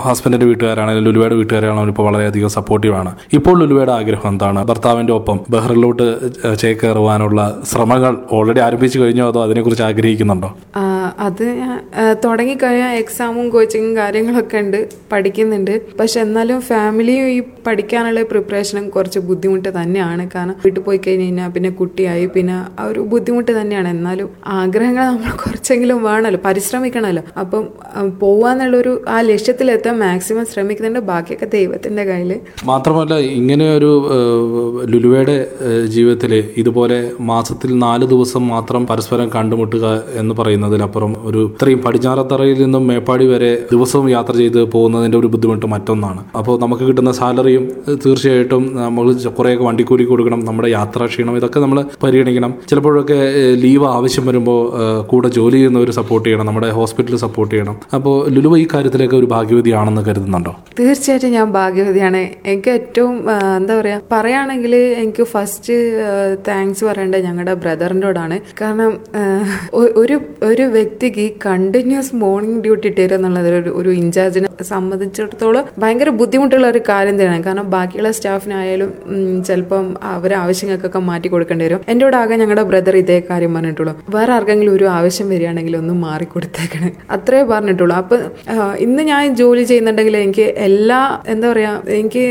ഹസ്ബൻഡിന്റെ 0.07 0.49
വീട്ടുകാരാണെങ്കിലും 0.51 1.07
ലുലുവയുടെ 1.09 1.37
വീട്ടുകാരാണെങ്കിലും 1.41 1.93
ഇപ്പോൾ 1.95 2.07
വളരെയധികം 2.09 2.53
സപ്പോർട്ടീവാണ്. 2.57 3.13
ഇപ്പോൾ 3.39 3.55
ലുലുവയുടെ 3.61 3.95
ആഗ്രഹം 3.99 4.29
എന്താണ്? 4.33 4.59
ഭർത്താവിന്റെ 4.71 5.15
ഒപ്പം 5.19 5.39
ബഹ്റിലോട്ട് 5.55 6.07
ചേക്കേറുവാനുള്ള 6.63 7.39
ശ്രമങ്ങൾ 7.71 8.13
ഓൾറെഡി 8.37 8.61
ആരംഭിച്ചു 8.67 8.97
കഴിഞ്ഞോ 8.99 9.25
അതോ 9.31 9.39
അതിനെക്കുറിച്ച് 9.47 9.85
ആഗ്രഹിക്കുന്നുണ്ടോ? 9.89 10.49
അത് 11.25 11.45
തുടങ്ങിക്കഴിഞ്ഞാൽ 12.25 12.93
എക്സാമും 13.01 13.45
കോച്ചിങ്ങും 13.49 13.93
കാര്യങ്ങളൊക്കെ 13.97 14.57
ഉണ്ട് 14.57 14.79
പഠിക്കുന്നുണ്ട്. 15.11 15.73
പക്ഷെ 15.99 16.17
എന്നാലും 16.25 16.61
ഫാമിലിയും 16.61 17.27
ഈ 17.35 17.39
പഠിക്കാനുള്ള 17.67 18.21
പ്രിപ്പറേഷനും 18.31 18.85
കുറച്ച് 18.89 19.19
ബുദ്ധിമുട്ട് 19.29 19.69
തന്നെയാണ്. 19.81 20.23
കാരണം 20.35 20.55
വീട്ടിൽ 20.63 20.81
പോയി 20.87 20.99
കഴിഞ്ഞ് 21.07 21.25
കഴിഞ്ഞാൽ 21.25 21.49
പിന്നെ 21.55 21.69
കുട്ടിയായി 21.81 22.25
പിന്നെ 22.35 22.55
ആ 22.79 22.85
ഒരു 22.91 23.01
ബുദ്ധിമുട്ട് 23.13 23.51
തന്നെയാണ്. 23.61 23.89
എന്നാലും 23.95 24.29
ആഗ്രഹങ്ങൾ 24.59 25.03
നമ്മൾ 25.05 25.31
കുറച്ചെങ്കിലും 25.43 26.03
വേണമല്ലോ 26.03 26.41
പരിശ്രമിക്കണമല്ലോ. 26.45 27.23
അപ്പം 27.39 27.63
പോവാന്നുള്ളൊരു 28.21 28.93
ആ 29.07 29.17
ലക്ഷ്യത്തിലെത്താൻ 29.21 29.95
മാക്സിമം 29.99 30.45
ശ്രമിക്കുന്നുണ്ട്. 30.45 31.01
ബാക്കിയൊക്കെ 31.11 31.49
ദൈവത്തിന്റെ 31.57 32.03
കയ്യിൽ 32.03 32.33
മാത്രമല്ല 32.65 33.13
ഇങ്ങനെ 33.39 33.65
ഒരു 33.77 33.91
ലുലുവയുടെ 34.91 35.37
ജീവിതത്തിൽ 35.85 36.33
ഇതുപോലെ 36.57 36.99
മാസത്തിൽ 37.31 37.69
നാല് 37.77 38.05
ദിവസം 38.05 38.43
മാത്രം 38.47 38.81
പരസ്പരം 38.87 39.27
കണ്ടുമുട്ടുക 39.35 39.85
എന്ന് 40.21 40.33
പറയുന്നതിലപ്പുറം 40.95 41.13
ഒരു 41.29 41.41
ഇത്രയും 41.53 41.79
പടിഞ്ഞാറത്തറയിൽ 41.85 42.57
നിന്നും 42.63 42.83
മേപ്പാടി 42.89 43.25
വരെ 43.33 43.51
ദിവസവും 43.71 44.07
യാത്ര 44.15 44.33
ചെയ്ത് 44.41 44.59
പോകുന്നതിന്റെ 44.75 45.17
ഒരു 45.21 45.27
ബുദ്ധിമുട്ട് 45.33 45.67
മറ്റൊന്നാണ്. 45.73 46.21
അപ്പോൾ 46.39 46.55
നമുക്ക് 46.63 46.83
കിട്ടുന്ന 46.89 47.11
സാലറിയും 47.19 47.63
തീർച്ചയായിട്ടും 48.03 48.63
നമ്മൾ 48.85 49.05
കുറേയൊക്കെ 49.39 49.65
വണ്ടിക്കൂലി 49.69 50.05
കൊടുക്കണം 50.11 50.41
നമ്മുടെ 50.49 50.69
യാത്രാ 50.77 51.05
ക്ഷീണം 51.11 51.37
ഇതൊക്കെ 51.39 51.59
നമ്മൾ 51.65 51.79
പരിഗണിക്കണം. 52.03 52.53
ചിലപ്പോഴൊക്കെ 52.69 53.19
ലീവ് 53.63 53.87
ആവശ്യം 53.95 54.25
വരുമ്പോൾ 54.29 54.59
കൂടെ 55.11 55.29
ജോലി 55.37 55.57
ചെയ്യുന്നവർ 55.59 55.91
സപ്പോർട്ട് 55.99 56.25
ചെയ്യണം 56.27 56.47
നമ്മുടെ 56.49 56.69
ഹോസ്പിറ്റൽ 56.79 57.17
സപ്പോർട്ട് 57.25 57.51
ചെയ്യണം. 57.55 57.77
അപ്പോൾ 57.97 58.15
ലുലുവ 58.35 58.57
ഈ 58.63 58.65
കാര്യത്തിലൊക്കെ 58.73 59.17
ഒരു 59.21 59.29
ഭാഗ്യവതിയാണെന്ന് 59.35 60.03
കരുതുന്നുണ്ടോ? 60.09 60.53
തീർച്ചയായിട്ടും 60.79 61.33
ഞാൻ 61.37 61.47
ഭാഗ്യവതിയാണ്. 61.59 62.23
എനിക്ക് 62.51 62.71
ഏറ്റവും 62.79 63.15
എന്താ 63.59 63.73
പറയുക 63.79 64.01
പറയുകയാണെങ്കിൽ 64.13 64.73
എനിക്ക് 65.03 65.23
ഫസ്റ്റ് 65.33 65.75
താങ്ക്സ് 66.47 66.83
പറയേണ്ടത് 66.89 67.25
ഞങ്ങളുടെ 67.27 67.53
ബ്രദറിന്റെയോടാണ് 67.63 68.37
കാരണം 68.61 68.91
ഒരു 70.03 70.15
ഒരു 70.49 70.63
വ്യക്തിക്ക് 70.83 71.25
കണ്ടിന്യൂസ് 71.45 72.15
മോർണിംഗ് 72.23 72.61
ഡ്യൂട്ടി 72.63 72.85
ഇട്ടുതരിക 72.89 73.17
എന്നുള്ളത് 73.17 73.69
ഒരു 73.79 73.89
ഇൻചാർജിനെ 74.01 74.49
സംബന്ധിച്ചിടത്തോളം 74.71 75.65
ഭയങ്കര 75.81 76.09
ബുദ്ധിമുട്ടുള്ള 76.19 76.65
ഒരു 76.73 76.79
കാര്യം 76.89 77.15
തന്നെയാണ്. 77.19 77.43
കാരണം 77.47 77.67
ബാക്കിയുള്ള 77.75 78.09
സ്റ്റാഫിനായാലും 78.17 78.89
ചിലപ്പം 79.47 79.85
അവരെ 80.13 80.35
ആവശ്യങ്ങൾക്കൊക്കെ 80.41 81.01
മാറ്റി 81.09 81.27
കൊടുക്കേണ്ടി 81.33 81.65
വരും. 81.67 81.81
എന്റെ 81.91 82.03
കൂടെ 82.05 82.17
ആകെ 82.21 82.35
ഞങ്ങളുടെ 82.41 82.63
ബ്രദർ 82.69 82.95
ഇതേ 83.01 83.17
കാര്യം 83.29 83.51
പറഞ്ഞിട്ടുള്ളൂ. 83.57 83.93
വേറെ 84.15 84.33
ആർക്കെങ്കിലും 84.37 84.73
ഒരു 84.77 84.85
ആവശ്യം 84.97 85.27
വരികയാണെങ്കിൽ 85.33 85.73
ഒന്ന് 85.81 85.95
മാറി 86.05 86.27
കൊടുത്തേക്കണേ. 86.33 86.91
അത്രേ 87.15 87.41
പറഞ്ഞിട്ടുള്ളൂ. 87.51 87.95
അപ്പൊ 88.03 88.17
ഇന്ന് 88.85 89.03
ഞാൻ 89.11 89.35
ജോലി 89.41 89.63
ചെയ്യുന്നുണ്ടെങ്കിൽ 89.71 90.17
എനിക്ക് 90.23 90.47
എല്ലാ 90.67 90.99
എന്താ 91.33 91.47
പറയാ 91.53 91.73
എനിക്ക് 91.99 92.23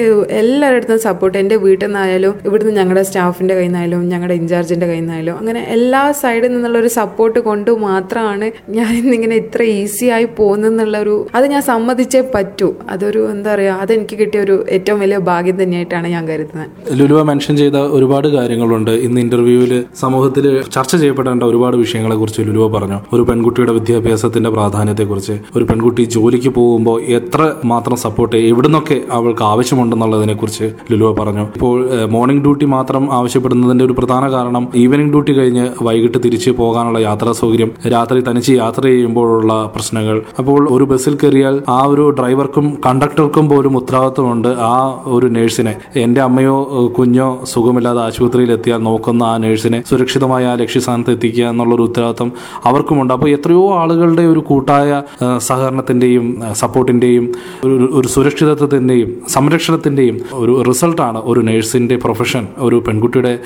എല്ലാവരുടെ 0.42 0.98
സപ്പോർട്ട് 1.06 1.36
എന്റെ 1.42 1.56
വീട്ടിൽ 1.66 1.86
നിന്നായാലും 1.86 2.34
ഇവിടുന്ന് 2.48 2.74
ഞങ്ങളുടെ 2.80 3.04
സ്റ്റാഫിന്റെ 3.10 3.54
കയ്യിൽ 3.54 3.70
നിന്നായാലും 3.70 4.02
ഞങ്ങളുടെ 4.12 4.36
ഇൻചാർജിന്റെ 4.40 4.86
കയ്യിൽ 4.90 5.04
നിന്നായാലും 5.04 5.36
അങ്ങനെ 5.42 5.60
എല്ലാ 5.76 6.02
സൈഡിൽ 6.22 6.50
നിന്നുള്ള 6.56 6.78
ഒരു 6.78 6.90
സപ്പോർട്ട് 6.98 7.40
കൊണ്ട് 7.48 7.70
മാത്രമാണ് 7.86 8.41
കൊണ്ടാണ് 8.42 8.74
ഞാൻ 8.76 8.90
ഇന്നിങ്ങനെ 9.00 9.36
ഇത്ര 9.42 9.62
ഈസി 9.78 10.06
ആയി 10.16 10.26
പോകുന്നെന്നുള്ള 10.38 10.96
ഒരു 11.04 11.14
അത് 11.36 11.46
ഞാൻ 11.52 11.62
സമ്മതിച്ചേ 11.72 12.20
പറ്റൂ. 12.34 12.68
അതൊരു 12.92 13.20
എന്താ 13.34 13.50
പറയുക 13.54 13.82
അതെനിക്ക് 13.82 14.16
കിട്ടിയ 14.20 14.40
ഒരു 14.46 14.56
ഏറ്റവും 14.76 14.98
വലിയ 15.04 15.18
ഭാഗ്യം 15.30 15.56
തന്നെയായിട്ടാണ് 15.62 16.06
ഞാൻ 16.14 16.24
കരുതുന്നത്. 16.30 16.70
ലുലുവ 16.98 17.20
മെൻഷൻ 17.30 17.54
ചെയ്ത 17.62 17.78
ഒരുപാട് 17.96 18.28
കാര്യങ്ങളുണ്ട്. 18.36 18.92
ഇന്ന് 19.06 19.20
ഇന്റർവ്യൂവിൽ 19.26 19.72
സമൂഹത്തിൽ 20.02 20.46
ചർച്ച 20.76 20.92
ചെയ്യപ്പെടേണ്ട 21.02 21.42
ഒരുപാട് 21.50 21.76
വിഷയങ്ങളെ 21.82 22.16
കുറിച്ച് 22.22 22.42
ലുലുവ 22.48 22.66
പറഞ്ഞു. 22.76 22.98
ഒരു 23.14 23.22
പെൺകുട്ടിയുടെ 23.30 23.72
വിദ്യാഭ്യാസത്തിന്റെ 23.78 24.50
പ്രാധാന്യത്തെക്കുറിച്ച് 24.56 25.36
ഒരു 25.56 25.64
പെൺകുട്ടി 25.70 26.04
ജോലിക്ക് 26.16 26.52
പോകുമ്പോൾ 26.58 26.98
എത്ര 27.18 27.40
മാത്രം 27.72 27.96
സപ്പോർട്ട് 28.04 28.36
എവിടുന്നൊക്കെ 28.50 28.98
അവൾക്ക് 29.18 29.44
ആവശ്യമുണ്ടെന്നുള്ളതിനെ 29.52 30.34
കുറിച്ച് 30.42 30.68
ലുലുവ 30.92 31.10
പറഞ്ഞു. 31.20 31.44
ഇപ്പോൾ 31.56 31.76
മോർണിംഗ് 32.16 32.42
ഡ്യൂട്ടി 32.46 32.66
മാത്രം 32.76 33.02
ആവശ്യപ്പെടുന്നതിന്റെ 33.18 33.84
ഒരു 33.88 33.94
പ്രധാന 33.98 34.24
കാരണം 34.36 34.64
ഈവനിങ് 34.82 35.12
ഡ്യൂട്ടി 35.14 35.32
കഴിഞ്ഞ് 35.38 35.64
വൈകിട്ട് 35.86 36.18
തിരിച്ച് 36.24 36.50
പോകാനുള്ള 36.60 36.98
യാത്രാ 37.08 37.30
സൗകര്യം 37.40 37.70
രാത്രി 37.92 38.20
തനിച്ച് 38.32 38.52
യാത്ര 38.52 38.82
ചെയ്യുമ്പോഴുള്ള 38.82 39.52
പ്രശ്നങ്ങൾ. 39.76 40.18
അപ്പോൾ 40.40 40.60
ഒരു 40.74 40.84
ബസ്സിൽ 40.90 41.14
കയറിയാൽ 41.22 41.56
ആ 41.68 41.80
ഒരു 41.92 42.04
ഡ്രൈവർക്കും 42.18 42.66
കണ്ടക്ടർക്കും 42.86 43.46
പോലും 43.48 43.72
ഉത്തരവാദിത്വമുണ്ട്. 43.76 44.48
ആ 44.48 44.74
ഒരു 45.14 45.26
നേഴ്സിനെ. 45.36 45.74
എന്റെ 46.04 46.20
അമ്മയോ 46.20 46.54
കുഞ്ഞോ 46.98 47.26
സുഖമില്ലാതെ 47.52 48.00
ആശുപത്രിയിൽ 48.02 48.52
എത്തിയാൽ 48.52 48.80
നോക്കുന്ന 48.88 49.22
ആ 49.22 49.36
നേഴ്സിനെ 49.44 49.78
സുരക്ഷിതമായ 49.90 50.44
ആ 50.52 50.54
ലക്ഷ്യസ്ഥാനത്ത് 50.54 51.12
എത്തിക്കുക 51.16 51.44
എന്നുള്ളൊരു 51.44 51.82
ഉത്തരവാദിത്വം 51.82 52.30
അവർക്കുമുണ്ട്. 52.64 53.14
അപ്പോൾ 53.14 53.28
എത്രയോ 53.28 53.64
ആളുകളുടെ 53.80 54.22
ഒരു 54.22 54.40
കൂട്ടായ 54.50 55.02
സഹകരണത്തിന്റെയും 55.48 56.26
സപ്പോർട്ടിന്റെയും 56.62 57.26
ഒരു 57.64 57.88
ഒരു 57.98 58.08
സുരക്ഷിതത്വത്തിന്റെയും 58.08 59.10
സംരക്ഷണത്തിന്റെയും 59.28 60.18
ഒരു 60.42 60.54
റിസൾട്ടാണ് 60.70 61.22
ഒരു 61.32 61.40
നേഴ്സിന്റെ 61.50 61.96
പ്രൊഫഷൻ 61.96 62.46
ഒരു 62.58 62.76
പെൺകുട്ടിയുടെ 62.88 63.38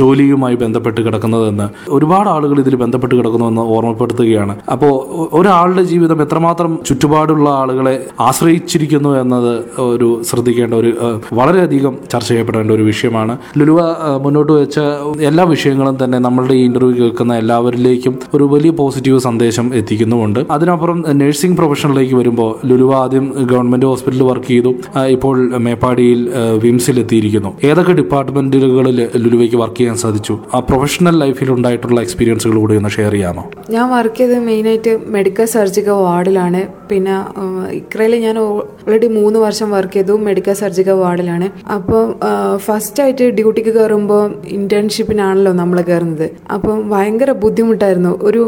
ജോലിയുമായി 0.00 0.54
ബന്ധപ്പെട്ട് 0.64 1.00
കിടക്കുന്നതെന്ന്. 1.00 1.68
ഒരുപാട് 1.88 2.28
ആളുകൾ 2.28 2.58
ഇതിൽ 2.64 2.76
ബന്ധപ്പെട്ട് 2.76 3.14
കിടക്കുന്നുവെന്ന് 3.18 3.64
ഓർമ്മപ്പെടുത്തുകയാണ് 4.32 4.54
അപ്പോൾ 4.72 4.92
ഒരാളുടെ 5.38 5.82
ജീവിതം 5.82 6.18
എത്രമാത്രം 6.22 6.72
ചുറ്റുപാടുള്ള 6.88 7.46
ആളുകളെ 7.62 7.94
ആശ്രയിച്ചിരിക്കുന്നു 8.20 9.10
എന്നത് 9.22 9.52
ഒരു 9.94 10.08
ശ്രദ്ധിക്കേണ്ട 10.28 10.74
ഒരു 10.74 10.90
വളരെയധികം 11.38 11.94
ചർച്ച 12.12 12.28
ചെയ്യപ്പെടേണ്ട 12.28 12.70
ഒരു 12.78 12.84
വിഷയമാണ്. 12.90 13.34
ലുലുവ 13.58 13.80
മുന്നോട്ട് 14.24 14.52
വെച്ച 14.52 14.78
എല്ലാ 15.30 15.44
വിഷയങ്ങളും 15.52 15.96
തന്നെ 16.04 16.18
നമ്മളുടെ 16.26 16.54
ഈ 16.60 16.64
ഇന്റർവ്യൂ 16.68 16.94
കേൾക്കുന്ന 17.00 17.32
എല്ലാവരിലേക്കും 17.42 18.14
ഒരു 18.34 18.44
വലിയ 18.54 18.72
പോസിറ്റീവ് 18.80 19.18
സന്ദേശം 19.28 19.66
എത്തിക്കുന്നുമുണ്ട്. 19.80 20.40
അതിനപ്പുറം 20.56 20.98
നഴ്സിംഗ് 21.22 21.58
പ്രൊഫഷനിലേക്ക് 21.60 22.14
വരുമ്പോൾ 22.20 22.50
ലുലുവ 22.70 22.92
ആദ്യം 23.02 23.26
ഗവൺമെന്റ് 23.52 23.86
ഹോസ്പിറ്റലിൽ 23.90 24.26
വർക്ക് 24.30 24.48
ചെയ്തു. 24.52 24.72
ഇപ്പോൾ 25.16 25.36
മേപ്പാടിയിൽ 25.66 26.20
വിംസിൽ 26.64 26.96
എത്തിയിരിക്കുന്നു. 27.04 27.52
ഏതൊക്കെ 27.70 27.92
ഡിപ്പാർട്ട്മെന്റുകളിൽ 28.00 28.98
ലുലുവയ്ക്ക് 29.24 29.58
വർക്ക് 29.62 29.78
ചെയ്യാൻ 29.80 29.96
സാധിച്ചു? 30.04 30.34
ആ 30.54 30.58
പ്രൊഫഷണൽ 30.68 31.16
ലൈഫിൽ 31.24 31.50
ഉണ്ടായിട്ടുള്ള 31.56 31.98
എക്സ്പീരിയൻസുകൾ 32.06 32.56
കൂടി 32.62 32.76
ഒന്ന് 32.80 32.90
ഷെയർ 32.96 33.12
ചെയ്യാമോ? 33.16 33.44
ഞാൻ 33.74 33.86
വർക്ക് 33.96 34.21
ചെയ്തത് 34.22 34.44
മെയിനായിട്ട് 34.50 34.94
മെഡിക്കൽ 35.16 35.46
സർജിക്കൽ 35.56 35.98
വാർഡിലാണ്. 36.08 36.62
പിന്നെ 36.90 37.14
ഇക്രയിൽ 37.80 38.14
ഞാൻ 38.24 38.36
ഓൾറെഡി 38.44 39.08
മൂന്ന് 39.18 39.38
വർഷം 39.44 39.68
വർക്ക് 39.74 39.96
ചെയ്തു 39.96 40.14
മെഡിക്കൽ 40.28 40.54
സർജിക്കൽ 40.60 40.96
വാർഡിലാണ്. 41.02 41.46
അപ്പോൾ 41.76 42.02
ഫസ്റ്റ് 42.66 43.00
ആയിട്ട് 43.04 43.26
ഡ്യൂട്ടിക്ക് 43.38 43.72
കയറുമ്പോൾ 43.76 44.22
ഇന്റേൺഷിപ്പിനാണല്ലോ 44.58 45.52
നമ്മൾ 45.60 45.78
കയറുന്നത് 45.88 46.26
അപ്പം 46.54 46.76
ഭയങ്കര 46.92 47.30
ബുദ്ധിമുട്ടായിരുന്നു. 47.44 48.12
ഒരു 48.28 48.42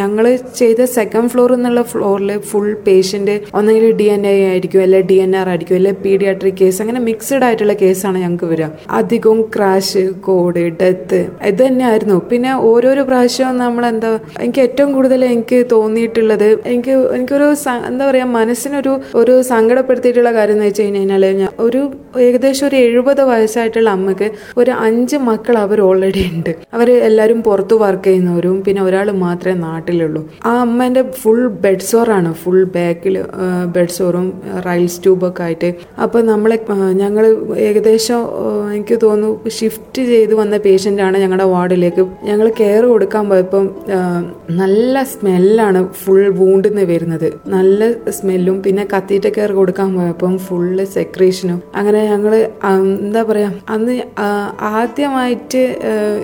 ഞങ്ങൾ 0.00 0.24
ചെയ്ത 0.60 0.80
സെക്കൻഡ് 0.96 1.30
ഫ്ലോർ 1.34 1.50
എന്നുള്ള 1.56 1.82
ഫ്ലോറിൽ 1.92 2.30
ഫുൾ 2.50 2.68
പേഷ്യന്റ് 2.86 3.36
ഒന്നെങ്കിൽ 3.58 3.86
ഡി 4.00 4.06
എൻ 4.14 4.24
ഐ 4.32 4.36
ആയിരിക്കും 4.50 4.82
അല്ലെങ്കിൽ 4.86 5.08
ഡി 5.12 5.18
എൻ 5.26 5.32
ആർ 5.40 5.48
ആയിരിക്കും 5.52 5.76
അല്ലെങ്കിൽ 5.78 6.02
പീഡിയാട്രിക് 6.06 6.58
കേസ് 6.62 6.80
അങ്ങനെ 6.84 7.02
മിക്സഡ് 7.08 7.44
ആയിട്ടുള്ള 7.48 7.76
കേസാണ് 7.82 8.18
ഞങ്ങൾക്ക് 8.24 8.48
വരിക. 8.52 8.68
അധികവും 9.00 9.40
ക്രാഷ് 9.56 10.04
കോഡ് 10.28 10.64
ഡെത്ത് 10.80 11.20
ഇത് 11.50 11.62
തന്നെയായിരുന്നു. 11.66 12.18
പിന്നെ 12.32 12.52
ഓരോരോ 12.70 13.04
പ്രാവശ്യവും 13.10 13.56
നമ്മൾ 13.64 13.84
എന്താ 13.92 14.12
എനിക്ക് 14.44 14.62
ഏറ്റവും 14.66 14.90
കൂടുതൽ 14.96 15.13
എനിക്ക് 15.22 15.66
തോന്നിയിട്ടുള്ളത്. 15.72 16.58
എനിക്ക് 16.66 16.90
എനിക്കൊരു 16.90 17.54
എന്താ 17.90 18.10
പറയാ 18.10 18.24
മനസ്സിനൊരു 18.24 19.00
ഒരു 19.14 19.42
സങ്കടപ്പെടുത്തിയിട്ടുള്ള 19.42 20.32
കാര്യം 20.32 20.54
എന്ന് 20.54 20.66
വെച്ച് 20.66 20.82
കഴിഞ്ഞാൽ 20.82 21.24
ഞാൻ 21.40 21.48
ഒരു 21.58 21.92
ഏകദേശം 22.18 22.66
ഒരു 22.66 22.76
എഴുപത് 22.76 23.22
വയസ്സായിട്ടുള്ള 23.22 23.90
അമ്മയ്ക്ക് 23.90 24.30
ഒരു 24.56 24.70
അഞ്ച് 24.70 25.16
മക്കൾ 25.16 25.58
അവർ 25.58 25.80
ഓൾറെഡി 25.80 26.24
ഉണ്ട്. 26.32 26.56
അവർ 26.72 26.90
എല്ലാവരും 26.90 27.42
പുറത്ത് 27.42 27.74
വർക്ക് 27.74 28.04
ചെയ്യുന്നവരും 28.04 28.62
പിന്നെ 28.62 28.82
ഒരാൾ 28.82 29.10
മാത്രമേ 29.10 29.58
നാട്ടിലുള്ളൂ. 29.58 30.30
ആ 30.44 30.60
അമ്മേന്റെ 30.60 31.02
ഫുൾ 31.22 31.46
ബെഡ് 31.48 31.80
സോറാണ് 31.80 32.34
ഫുൾ 32.34 32.64
ബാക്കിൽ 32.64 33.24
ബെഡ് 33.66 33.88
സോറും 33.88 34.42
റൈൽസ് 34.66 35.02
ട്യൂബൊക്കെ 35.04 35.42
ആയിട്ട്. 35.42 35.74
അപ്പോൾ 36.02 36.22
നമ്മളെ 36.22 36.58
ഞങ്ങൾ 37.02 37.26
ഏകദേശം 37.56 38.20
എനിക്ക് 38.72 38.98
തോന്നുന്നു 39.02 39.50
ഷിഫ്റ്റ് 39.58 40.02
ചെയ്ത് 40.02 40.34
വന്ന 40.34 40.56
പേഷ്യന്റാണ് 40.56 41.18
ഞങ്ങളുടെ 41.18 41.44
വാർഡിലേക്ക്. 41.44 42.04
ഞങ്ങൾ 42.24 42.52
കെയർ 42.60 42.84
കൊടുക്കാൻ 42.86 43.28
പോയപ്പം 43.28 43.70
നല്ല 44.60 45.03
സ്മെല്ലാണ് 45.12 45.80
ഫുൾ 46.00 46.22
വൂണ്ടിന്ന് 46.40 46.84
വരുന്നത്. 46.90 47.28
നല്ല 47.54 47.90
സ്മെല്ലും 48.16 48.56
പിന്നെ 48.64 48.84
കത്തീറ്റ 48.92 49.26
കെയർ 49.36 49.52
കൊടുക്കാൻ 49.58 49.88
പോയപ്പം 49.96 50.34
ഫുള്ള് 50.46 50.84
സെക്രീഷനും 50.96 51.58
അങ്ങനെ 51.80 52.00
ഞങ്ങൾ 52.12 52.34
എന്താ 53.04 53.22
പറയാ 53.30 53.50
അന്ന് 53.74 53.94
ആദ്യമായിട്ട് 54.80 55.62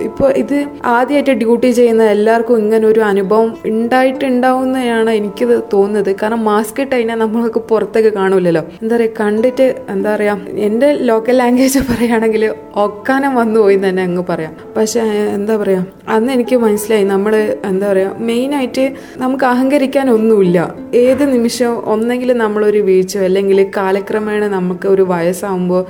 ഇപ്പോൾ 0.07 0.29
ഇത് 0.43 0.57
ആദ്യമായിട്ട് 0.95 1.35
ഡ്യൂട്ടി 1.43 1.71
ചെയ്യുന്ന 1.79 2.03
എല്ലാവർക്കും 2.15 2.57
ഇങ്ങനെ 2.63 2.85
ഒരു 2.91 3.01
അനുഭവം 3.11 3.49
ഉണ്ടായിട്ടുണ്ടാവുന്നതാണ് 3.71 5.11
എനിക്ക് 5.21 5.45
തോന്നുന്നത്. 5.73 6.11
കാരണം 6.21 6.43
മാസ്ക് 6.51 6.81
ഇട്ട് 6.83 6.93
കഴിഞ്ഞാൽ 6.95 7.19
നമ്മൾക്ക് 7.23 7.61
പുറത്തേക്ക് 7.71 8.11
കാണൂലല്ലോ. 8.19 8.63
എന്താ 8.81 8.93
പറയുക 8.95 9.17
കണ്ടിട്ട് 9.21 9.67
എന്താ 9.93 10.09
പറയാ 10.15 10.35
എന്റെ 10.67 10.91
ലോക്കൽ 11.09 11.37
ലാംഗ്വേജ് 11.41 11.79
പറയുകയാണെങ്കിൽ 11.89 12.43
ഒക്കാനം 12.85 13.31
വന്നു 13.39 13.59
പോയി 13.63 13.77
തന്നെ 13.83 14.01
അങ്ങ് 14.07 14.23
പറയാം. 14.29 14.53
പക്ഷെ 14.75 15.01
എന്താ 15.37 15.53
പറയാ 15.61 15.81
അന്ന് 16.15 16.31
എനിക്ക് 16.35 16.55
മനസ്സിലായി 16.65 17.05
നമ്മൾ 17.13 17.33
എന്താ 17.69 17.85
പറയാ 17.91 18.09
മെയിനായിട്ട് 18.27 18.70
നമുക്ക് 19.17 19.45
അഹങ്കരിക്കാൻ 19.45 20.09
ഒന്നുമില്ല 20.09 20.75
ഏത് 20.95 21.33
നിമിഷം 21.33 21.71
ഒന്നെങ്കിൽ 21.93 22.33
നമ്മളൊരു 22.33 22.77
വീഴ്ച 22.77 23.17
അല്ലെങ്കിൽ 23.17 23.69
കാലക്രമേണ 23.77 24.47
നമുക്ക് 24.47 24.87
ഒരു 24.87 25.01
വയസ്സാകുമ്പോൾ 25.01 25.81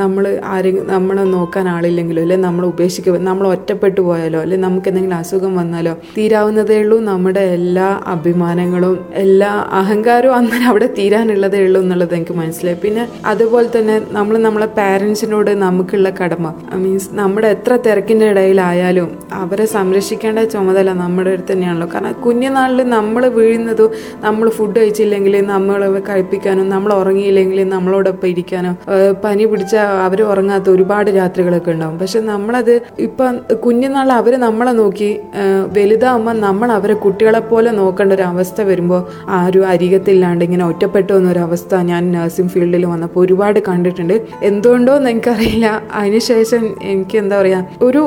നമ്മൾ 0.00 0.40
ആരെങ്കിലും 0.54 0.86
നമ്മളെ 0.86 1.22
നോക്കാൻ 1.22 1.68
ആളില്ലെങ്കിലോ 1.68 2.22
അല്ലെങ്കിൽ 2.22 2.46
നമ്മൾ 2.46 2.64
ഉപേക്ഷിക്കുക 2.66 3.18
നമ്മൾ 3.18 3.46
ഒറ്റപ്പെട്ടു 3.46 4.00
പോയാലോ 4.00 4.40
അല്ലെങ്കിൽ 4.40 4.66
നമുക്ക് 4.66 4.88
എന്തെങ്കിലും 4.88 5.16
അസുഖം 5.16 5.56
വന്നാലോ 5.56 5.94
തീരാവുന്നതേ 6.16 6.78
ഉള്ളൂ 6.82 6.98
നമ്മുടെ 7.00 7.40
എല്ലാ 7.40 8.00
അഭിമാനങ്ങളും 8.06 8.98
എല്ലാ 9.24 9.50
അഹങ്കാരവും 9.80 10.34
അന്നേരം 10.34 10.68
അവിടെ 10.68 10.86
തീരാനുള്ളതേ 10.98 11.60
ഉള്ളൂ 11.66 11.80
എന്നുള്ളത് 11.80 12.14
എനിക്ക് 12.14 12.32
മനസ്സിലായി. 12.32 12.78
പിന്നെ 12.84 13.08
അതുപോലെ 13.24 13.68
തന്നെ 13.78 14.00
നമ്മൾ 14.10 14.38
നമ്മളെ 14.38 14.66
പാരൻസിനോട് 14.66 15.50
നമുക്കുള്ള 15.50 16.10
കടമ. 16.20 16.46
മീൻസ് 16.74 17.08
നമ്മുടെ 17.12 17.48
എത്ര 17.48 17.72
തിരക്കിന്റെ 17.76 18.26
ഇടയിലായാലും 18.26 19.18
അവരെ 19.32 19.66
സംരക്ഷിക്കേണ്ട 19.66 20.38
ചുമതല 20.38 20.92
നമ്മുടെ 20.92 21.30
അടുത്ത് 21.30 21.52
തന്നെയാണല്ലോ. 21.52 21.88
കാരണം 21.94 22.14
കുഞ്ഞുനാളിൽ 22.24 22.82
നമ്മൾ 22.96 23.22
വീഴുന്നതും 23.38 23.90
നമ്മൾ 24.26 24.46
ഫുഡ് 24.56 24.76
കഴിച്ചില്ലെങ്കിൽ 24.80 25.34
നമ്മൾ 25.52 25.80
കഴിപ്പിക്കാനും 26.08 26.66
നമ്മൾ 26.74 26.90
ഉറങ്ങിയില്ലെങ്കിൽ 27.00 27.60
നമ്മളോടൊപ്പം 27.74 28.28
ഇരിക്കാനോ 28.32 28.72
പനി 29.24 29.44
പിടിച്ച 29.50 29.74
അവർ 30.06 30.20
ഉറങ്ങാത്ത 30.32 30.68
ഒരുപാട് 30.74 31.10
രാത്രികളൊക്കെ 31.18 31.70
ഉണ്ടാവും. 31.74 31.96
പക്ഷെ 32.02 32.20
നമ്മളത് 32.32 32.74
ഇപ്പം 33.06 33.32
കുഞ്ഞുനാൾ 33.64 34.08
അവർ 34.20 34.32
നമ്മളെ 34.46 34.72
നോക്കി 34.80 35.10
വലുതാവുമ്പോൾ 35.76 36.36
നമ്മൾ 36.46 36.68
അവരെ 36.78 36.94
കുട്ടികളെ 37.04 37.40
പോലെ 37.50 37.70
നോക്കേണ്ട 37.80 38.12
ഒരു 38.18 38.24
അവസ്ഥ 38.32 38.60
വരുമ്പോൾ 38.70 39.00
ആരും 39.38 39.66
അരികത്തില്ലാണ്ട് 39.72 40.42
ഇങ്ങനെ 40.46 40.64
ഒറ്റപ്പെട്ടു 40.70 41.12
എന്നൊരവസ്ഥ 41.18 41.82
ഞാൻ 41.90 42.02
നഴ്സിംഗ് 42.16 42.52
ഫീൽഡിൽ 42.54 42.84
വന്നപ്പോൾ 42.92 43.20
ഒരുപാട് 43.24 43.58
കണ്ടിട്ടുണ്ട്. 43.68 44.16
എന്തുകൊണ്ടോ 44.48 44.92
എന്ന് 44.98 45.10
എനിക്കറിയില്ല 45.14 45.66
അതിനുശേഷം 46.00 46.64
എനിക്ക് 46.92 47.16
എന്താ 47.22 47.36
പറയുക 47.40 47.84
ഒരു 47.88 48.02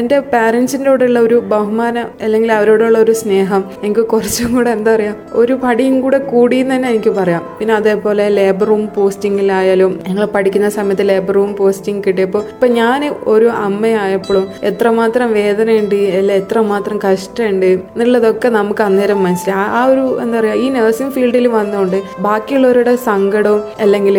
എന്റെ 0.00 0.18
പാരൻസിന്റെ 0.34 0.90
കൂടെയുള്ള 0.90 1.20
ഒരു 1.26 1.36
ബഹുമാനം 1.54 2.06
അല്ലെങ്കിൽ 2.24 2.52
അവരോടുള്ള 2.58 2.98
ഒരു 3.04 3.14
സ്നേഹം. 3.26 3.62
എനിക്ക് 3.82 4.00
കുറച്ചും 4.06 4.54
കൂടെ 4.54 4.70
എന്താ 4.70 4.92
പറയുക 4.92 5.14
ഒരു 5.34 5.54
പടിയും 5.62 6.00
കൂടെ 6.00 6.18
കൂടി 6.26 6.56
എന്ന് 6.56 6.74
തന്നെ 6.74 6.88
എനിക്ക് 6.88 7.10
പറയാം. 7.10 7.42
പിന്നെ 7.58 7.74
അതേപോലെ 7.74 8.28
ലേബർ 8.30 8.66
റൂം 8.66 8.86
പോസ്റ്റിങ്ങിലായാലും 8.96 9.92
ഞങ്ങൾ 10.08 10.24
പഠിക്കുന്ന 10.26 10.68
സമയത്ത് 10.70 11.08
ലേബർ 11.08 11.34
റൂം 11.34 11.56
പോസ്റ്റിംഗ് 11.56 12.02
കിട്ടിയപ്പോൾ 12.06 12.42
ഇപ്പം 12.52 12.70
ഞാൻ 12.72 13.00
ഒരു 13.26 13.48
അമ്മയായപ്പോഴും 13.60 14.44
എത്രമാത്രം 14.62 15.28
വേദനയുണ്ട് 15.34 15.84
അല്ല 16.18 16.32
എത്രമാത്രം 16.40 16.96
കഷ്ടമുണ്ട് 17.04 17.66
എന്നുള്ളതൊക്കെ 17.66 18.48
നമുക്ക് 18.56 18.82
അന്നേരം 18.82 19.18
മനസ്സിലായി. 19.22 19.44
ആ- 19.72 19.86
ഒരു 19.86 20.04
എന്താ 20.22 20.38
പറയുക 20.38 20.56
ഈ 20.56 20.68
നഴ്സിംഗ് 20.70 21.12
ഫീൽഡിൽ 21.12 21.46
വന്നുകൊണ്ട് 21.54 21.98
ബാക്കിയുള്ളവരുടെ 22.20 22.94
സങ്കടവും 23.06 23.62
അല്ലെങ്കിൽ 23.80 24.16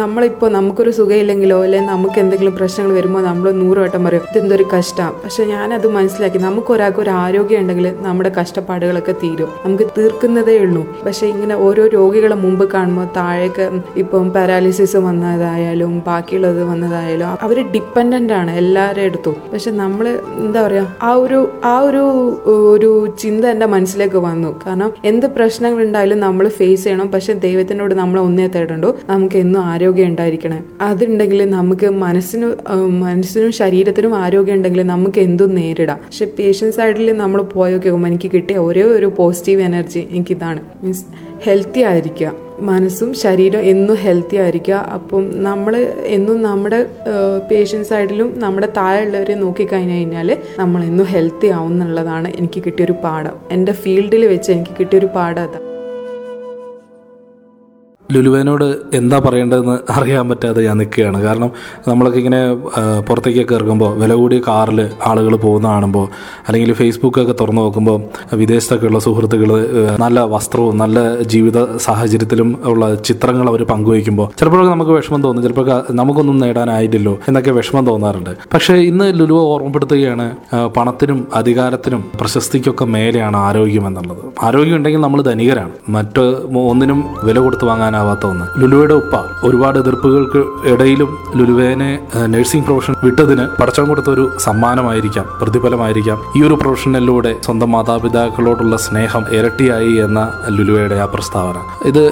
നമ്മളിപ്പോൾ 0.00 0.50
നമുക്കൊരു 0.52 0.90
സുഖമില്ലെങ്കിലോ 0.92 1.58
അല്ലെങ്കിൽ 1.62 1.90
നമുക്ക് 1.90 2.18
എന്തെങ്കിലും 2.20 2.56
പ്രശ്നങ്ങൾ 2.56 2.92
വരുമ്പോൾ 2.92 3.22
നമ്മൾ 3.24 3.48
നൂറ് 3.60 3.80
വട്ടം 3.80 4.04
പറയും 4.04 4.26
ഇതെന്തൊരു 4.30 4.66
കഷ്ടമാണ് 4.74 5.16
പക്ഷെ 5.24 5.44
ഞാനത് 5.46 5.88
മനസ്സിലാക്കി 5.92 6.38
നമുക്ക് 6.40 6.72
ഒരാൾക്ക് 6.72 7.00
ഒരു 7.00 7.12
ആരോഗ്യം 7.20 7.60
ഉണ്ടെങ്കിൽ 7.62 7.88
നമ്മുടെ 8.02 8.30
കഷ്ടപ്പാടുകളൊക്കെ 8.42 9.12
തീരും. 9.12 9.48
നമുക്ക് 9.64 9.84
തീർക്കുന്നതേ 9.98 10.58
ഉള്ളൂ. 10.58 10.82
പക്ഷെ 11.06 11.26
ഇങ്ങനെ 11.26 11.54
ഓരോ 11.56 11.86
രോഗികളെ 11.86 12.36
മുമ്പ് 12.36 12.72
കാണുമ്പോൾ 12.72 13.06
താഴേക്ക് 13.16 13.64
ഇപ്പം 13.96 14.30
പാരാലിസിസ് 14.30 14.96
വന്നതായാലും 14.96 16.02
ബാക്കിയുള്ളത് 16.06 16.62
വന്നതായാലും 16.64 17.26
അവർ 17.26 17.58
ഡിപ്പെൻഡന്റ് 17.72 18.32
ആണ് 18.32 18.50
എല്ലാവരുടെ 18.50 19.02
അടുത്തും. 19.02 19.36
പക്ഷെ 19.52 19.70
നമ്മൾ 19.70 20.08
എന്താ 20.38 20.66
പറയുക 20.66 20.96
ആ 21.02 21.12
ഒരു 21.12 21.38
ആ 21.64 21.78
ഒരു 21.78 22.02
ഒരു 22.74 23.14
ചിന്ത 23.18 23.44
എന്റെ 23.44 23.66
മനസ്സിലേക്ക് 23.66 24.16
വന്നു. 24.16 24.60
കാരണം 24.66 24.92
എന്ത് 25.04 25.26
പ്രശ്നങ്ങൾ 25.26 25.82
ഉണ്ടായാലും 25.82 26.20
നമ്മൾ 26.20 26.48
ഫേസ് 26.48 26.84
ചെയ്യണം. 26.84 27.08
പക്ഷെ 27.08 27.32
ദൈവത്തിനോട് 27.32 27.94
നമ്മൾ 27.94 28.20
ഒന്നേ 28.20 28.46
തേടണ്ടോ. 28.46 28.96
നമുക്ക് 29.08 29.36
എന്നും 29.36 29.60
ആരോഗ്യം 29.60 30.06
ഉണ്ടായിരിക്കണേ. 30.06 30.60
അതുണ്ടെങ്കിൽ 30.80 31.50
നമുക്ക് 31.50 31.90
മനസ്സിനും 31.90 32.52
മനസ്സിനും 33.00 33.52
ശരീരത്തിനും 33.52 34.14
ആരോഗ്യം 34.14 34.54
ഉണ്ടെങ്കിൽ 34.54 34.82
നമുക്ക് 34.82 35.20
എന്തും 35.20 35.54
നേരിടാം. 35.54 35.96
പക്ഷെ 35.96 36.26
പേഷ്യൻസ് 36.38 36.76
സൈഡിൽ 36.76 37.12
നമ്മൾ 37.12 37.42
പോകുമ്പോൾ 37.42 38.08
എനിക്ക് 38.08 38.30
കിട്ടിയ 38.34 38.56
ഒരേ 38.58 38.82
ഒരു 38.82 39.12
പോസിറ്റീവ് 39.18 39.62
എനർജി 39.62 39.98
എനിക്കിതാണ്. 40.10 40.62
മീൻസ് 40.82 41.04
ഹെൽത്തി 41.44 41.80
ആയിരിക്കുക. 41.80 42.32
മനസ്സും 42.58 43.14
ശരീരം 43.14 43.60
എന്നും 43.60 43.96
ഹെൽത്തി 43.96 44.36
ആയിരിക്കുക. 44.36 44.74
അപ്പം 44.74 45.42
നമ്മൾ 45.42 45.76
എന്നും 46.16 46.42
നമ്മുടെ 46.42 46.86
പേഷ്യൻസ് 47.50 47.88
സൈഡിലും 47.88 48.40
നമ്മുടെ 48.40 48.68
താഴെയുള്ളവരെ 48.76 49.34
നോക്കിക്കഴിഞ്ഞ് 49.34 49.94
കഴിഞ്ഞാൽ 49.94 50.38
നമ്മൾ 50.58 50.84
എന്നും 50.84 51.06
ഹെൽത്തി 51.06 51.46
ആവും 51.46 51.72
എന്നുള്ളതാണ് 51.72 52.28
എനിക്ക് 52.28 52.62
കിട്ടിയൊരു 52.66 52.94
പാഠം. 53.04 53.36
എന്റെ 53.50 53.72
ഫീൽഡിൽ 53.72 54.26
വെച്ച് 54.26 54.52
എനിക്ക് 54.52 54.76
കിട്ടിയൊരു 54.80 55.06
പാഠം 55.06 55.42
അതാണ് 55.42 55.71
ലുലുവേനോട് 58.14 58.66
എന്താ 59.00 59.18
പറയേണ്ടതെന്ന് 59.26 59.76
അറിയാൻ 59.96 60.24
പറ്റാതെ 60.30 60.60
ഞാൻ 60.66 60.76
നിൽക്കുകയാണ്. 60.82 61.18
കാരണം 61.26 61.50
നമ്മളൊക്കെ 61.88 62.18
ഇങ്ങനെ 62.22 62.40
പുറത്തേക്കൊക്കെ 63.08 63.54
ഇറങ്ങുമ്പോൾ 63.58 63.90
വില 64.02 64.12
കൂടിയ 64.20 64.40
കാറിൽ 64.48 64.80
ആളുകൾ 65.10 65.36
പോകുന്ന 65.46 65.66
കാണുമ്പോൾ 65.74 66.06
അല്ലെങ്കിൽ 66.46 66.72
ഫേസ്ബുക്കൊക്കെ 66.80 67.34
തുറന്നു 67.40 67.62
നോക്കുമ്പോൾ 67.66 67.98
വിദേശത്തൊക്കെയുള്ള 68.42 69.00
സുഹൃത്തുക്കൾ 69.06 69.52
നല്ല 70.04 70.20
വസ്ത്രവും 70.34 70.76
നല്ല 70.82 70.98
ജീവിത 71.34 71.58
സാഹചര്യത്തിലും 71.86 72.50
ഉള്ള 72.72 72.82
ചിത്രങ്ങൾ 73.08 73.48
അവർ 73.52 73.62
പങ്കുവയ്ക്കുമ്പോൾ 73.72 74.28
ചിലപ്പോഴൊക്കെ 74.38 74.72
നമുക്ക് 74.74 74.92
വിഷമം 74.98 75.20
തോന്നും. 75.26 75.42
ചിലപ്പോൾ 75.46 75.68
നമുക്കൊന്നും 76.00 76.36
നേടാനായില്ലല്ലോ 76.44 77.14
എന്നൊക്കെ 77.28 77.52
വിഷമം 77.58 77.86
തോന്നാറുണ്ട്. 77.90 78.32
പക്ഷേ 78.54 78.74
ഇന്ന് 78.90 79.06
ലുലുവ 79.20 79.40
ഓർമ്മപ്പെടുത്തുകയാണ് 79.52 80.26
പണത്തിനും 80.76 81.18
അധികാരത്തിനും 81.40 82.02
പ്രശസ്തിക്കൊക്കെ 82.20 82.84
മേലെയാണ് 82.94 83.38
ആരോഗ്യം 83.46 83.84
എന്നുള്ളത്. 83.88 84.22
ആരോഗ്യം 84.46 84.76
ഉണ്ടെങ്കിൽ 84.78 85.00
നമ്മൾ 85.06 85.20
ധനികരാണ്. 85.30 85.74
മറ്റ് 85.96 86.24
ഒന്നിനും 86.70 87.00
വില 87.28 87.38
കൊടുത്ത് 87.44 87.66
വാങ്ങാനാവാത്ത 88.02 88.24
ഒന്ന് 88.32 88.46
ലുലുവയുടെ 88.60 88.94
ഉപ്പ 89.02 89.14
ഒരുപാട് 89.46 89.76
എതിർപ്പുകൾക്ക് 89.82 90.40
ഇടയിലും 90.72 91.10
ലുലുവേനെ 91.38 91.90
നഴ്സിംഗ് 92.34 92.64
പ്രൊഫഷൻ 92.66 92.94
വിട്ടതിന് 93.06 93.44
പടച്ചം 93.60 93.86
കൊടുത്ത 93.90 94.08
ഒരു 94.16 94.24
സമ്മാനമായിരിക്കാം 94.46 95.26
പ്രതിഫലമായിരിക്കാം. 95.40 96.18
ഈ 96.38 96.40
ഒരു 96.48 96.56
പ്രൊഫഷനിലൂടെ 96.62 97.32
സ്വന്തം 97.46 97.70
മാതാപിതാക്കളോടുള്ള 97.74 98.76
സ്നേഹം 98.86 99.22
ഇരട്ടിയായി 99.38 99.92
എന്ന 100.06 100.20
ലുലുവയുടെ 100.56 100.96
ആ 101.04 101.06
പ്രസ്താവന. 101.14 101.56
ഇത് 101.90 102.02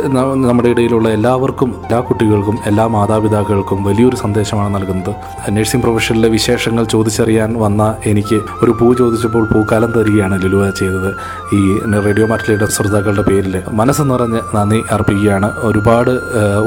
നമ്മുടെ 0.49 0.69
ഇടയിലുള്ള 0.75 1.09
എല്ലാവർക്കും 1.19 1.71
എല്ലാ 1.85 2.01
കുട്ടികൾക്കും 2.09 2.57
എല്ലാ 2.71 2.87
മാതാപിതാക്കൾക്കും 2.97 3.79
വലിയൊരു 3.89 4.17
സന്ദേശമാണ് 4.25 4.71
നൽകുന്നത്. 4.77 5.13
നഴ്സിംഗ് 5.57 5.83
പ്രൊഫഷനിലെ 5.85 6.31
വിശേഷങ്ങൾ 6.37 6.85
ചോദിച്ചറിയാൻ 6.95 7.51
വന്ന 7.65 7.83
എനിക്ക് 8.13 8.39
ഒരു 8.65 8.73
പൂ 8.81 8.87
ചോദിച്ചപ്പോൾ 9.03 9.45
പൂക്കാലം 9.55 9.91
തരികയാണ് 9.99 10.37
ലുലുവ 10.45 10.71
ചെയ്തത്. 10.81 11.11
ഈ 11.59 11.63
റേഡിയോ 12.07 12.27
മാറ്റിലയുടെ 12.33 12.67
ശ്രോതാക്കളുടെ 12.77 13.25
പേരിൽ 13.31 13.55
മനസ്സ് 13.81 14.03
നിറഞ്ഞ് 14.11 14.41
നന്ദി 14.57 14.81
അർപ്പിക്കുകയാണ് 14.95 15.49
ഒരുപാട് 15.81 16.13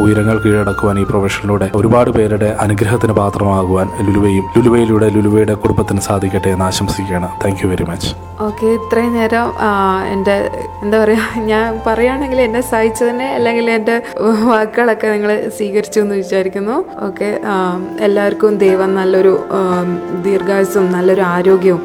ഉയരങ്ങൾ 0.03 0.37
കീഴടക്കുവാൻ 0.43 0.95
ഈ 1.01 1.03
പ്രൊഫഷനിലൂടെ 1.09 1.67
ഒരുപാട് 1.79 2.09
പേരുടെ 2.17 2.49
അനുഗ്രഹത്തിന് 2.65 3.13
പാത്രമാകുവാൻ 3.21 3.87
ലുലുവയും 4.05 4.45
ലുലുവയിലൂടെ 4.57 5.07
ലുലുവയുടെ 5.15 5.55
കുടുംബത്തിന് 5.63 6.01
സാധിക്കട്ടെ 6.09 6.49
എന്ന് 6.55 6.65
ആശംസിക്കുകയാണ്. 6.69 7.29
താങ്ക് 7.43 7.65
വെരി 7.71 7.85
മച്ച് 7.89 8.11
ഓക്കെ 8.45 8.67
ഇത്രയും 8.77 9.11
നേരം 9.17 9.47
എന്റെ 10.13 10.35
എന്താ 10.83 10.97
പറയുക 11.01 11.41
ഞാൻ 11.49 11.67
പറയുകയാണെങ്കിൽ 11.87 12.39
എന്നെ 12.45 12.61
സഹിച്ചതിനെ 12.69 13.27
അല്ലെങ്കിൽ 13.35 13.65
എന്റെ 13.75 13.95
വാക്കുകളൊക്കെ 14.51 15.07
നിങ്ങൾ 15.15 15.31
സ്വീകരിച്ചു 15.57 15.99
എന്ന് 16.03 16.15
വിചാരിക്കുന്നു. 16.21 16.77
ഓക്കെ 17.07 17.29
എല്ലാവർക്കും 18.07 18.57
ദൈവം 18.63 18.89
നല്ലൊരു 18.99 19.33
ദീർഘായുസും 20.25 20.87
നല്ലൊരു 20.95 21.23
ആരോഗ്യവും 21.35 21.83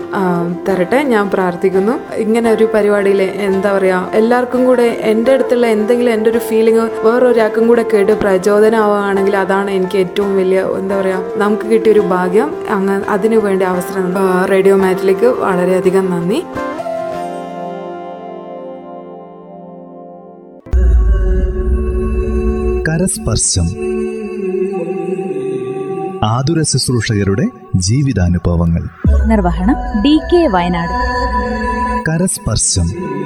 തരട്ടെ 0.68 1.00
ഞാൻ 1.12 1.26
പ്രാർത്ഥിക്കുന്നു. 1.34 1.96
ഇങ്ങനെ 2.24 2.48
ഒരു 2.56 2.68
പരിപാടിയിൽ 2.74 3.22
എന്താ 3.48 3.72
പറയുക 3.76 4.18
എല്ലാവർക്കും 4.22 4.62
കൂടെ 4.70 4.88
എന്റെ 5.12 5.32
അടുത്തുള്ള 5.36 5.66
എന്തെങ്കിലും 5.76 6.12
എന്റെ 6.16 6.30
ഒരു 6.34 6.42
ഫീലിംഗ് 6.48 6.82
വേറൊരാൾക്കും 7.08 7.68
കൂടെ 7.68 7.84
കേട്ട് 7.94 8.20
പ്രചോദനമാവുകയാണെങ്കിൽ 8.20 9.36
അതാണ് 9.36 9.70
എനിക്ക് 9.70 9.98
ഏറ്റവും 9.98 10.36
വലിയ 10.36 10.60
എന്താ 10.60 11.00
പറയുക 11.00 11.20
നമുക്ക് 11.36 11.62
കിട്ടിയൊരു 11.62 12.00
ഭാഗ്യം. 12.00 12.54
അങ്ങ് 12.70 13.02
അതിനു 13.08 13.36
വേണ്ടി 13.36 13.64
അവസരം 13.64 14.14
റേഡിയോ 14.50 14.76
മാറ്റിലേക്ക് 14.76 15.26
വളരെയധികം 15.26 16.10
നന്ദി. 16.10 16.44
കരസ്പർശം. 22.88 23.66
ആതുര 26.24 26.62
ശുശ്രൂഷകരുടെ 26.62 27.44
ജീവിതാനുഭവങ്ങൾ. 27.76 28.88
നിർവഹണം 29.26 30.02
ഡി 30.02 30.20
കെ 30.32 30.46
വയനാട്. 30.46 31.08
കരസ്പർശം. 32.10 33.17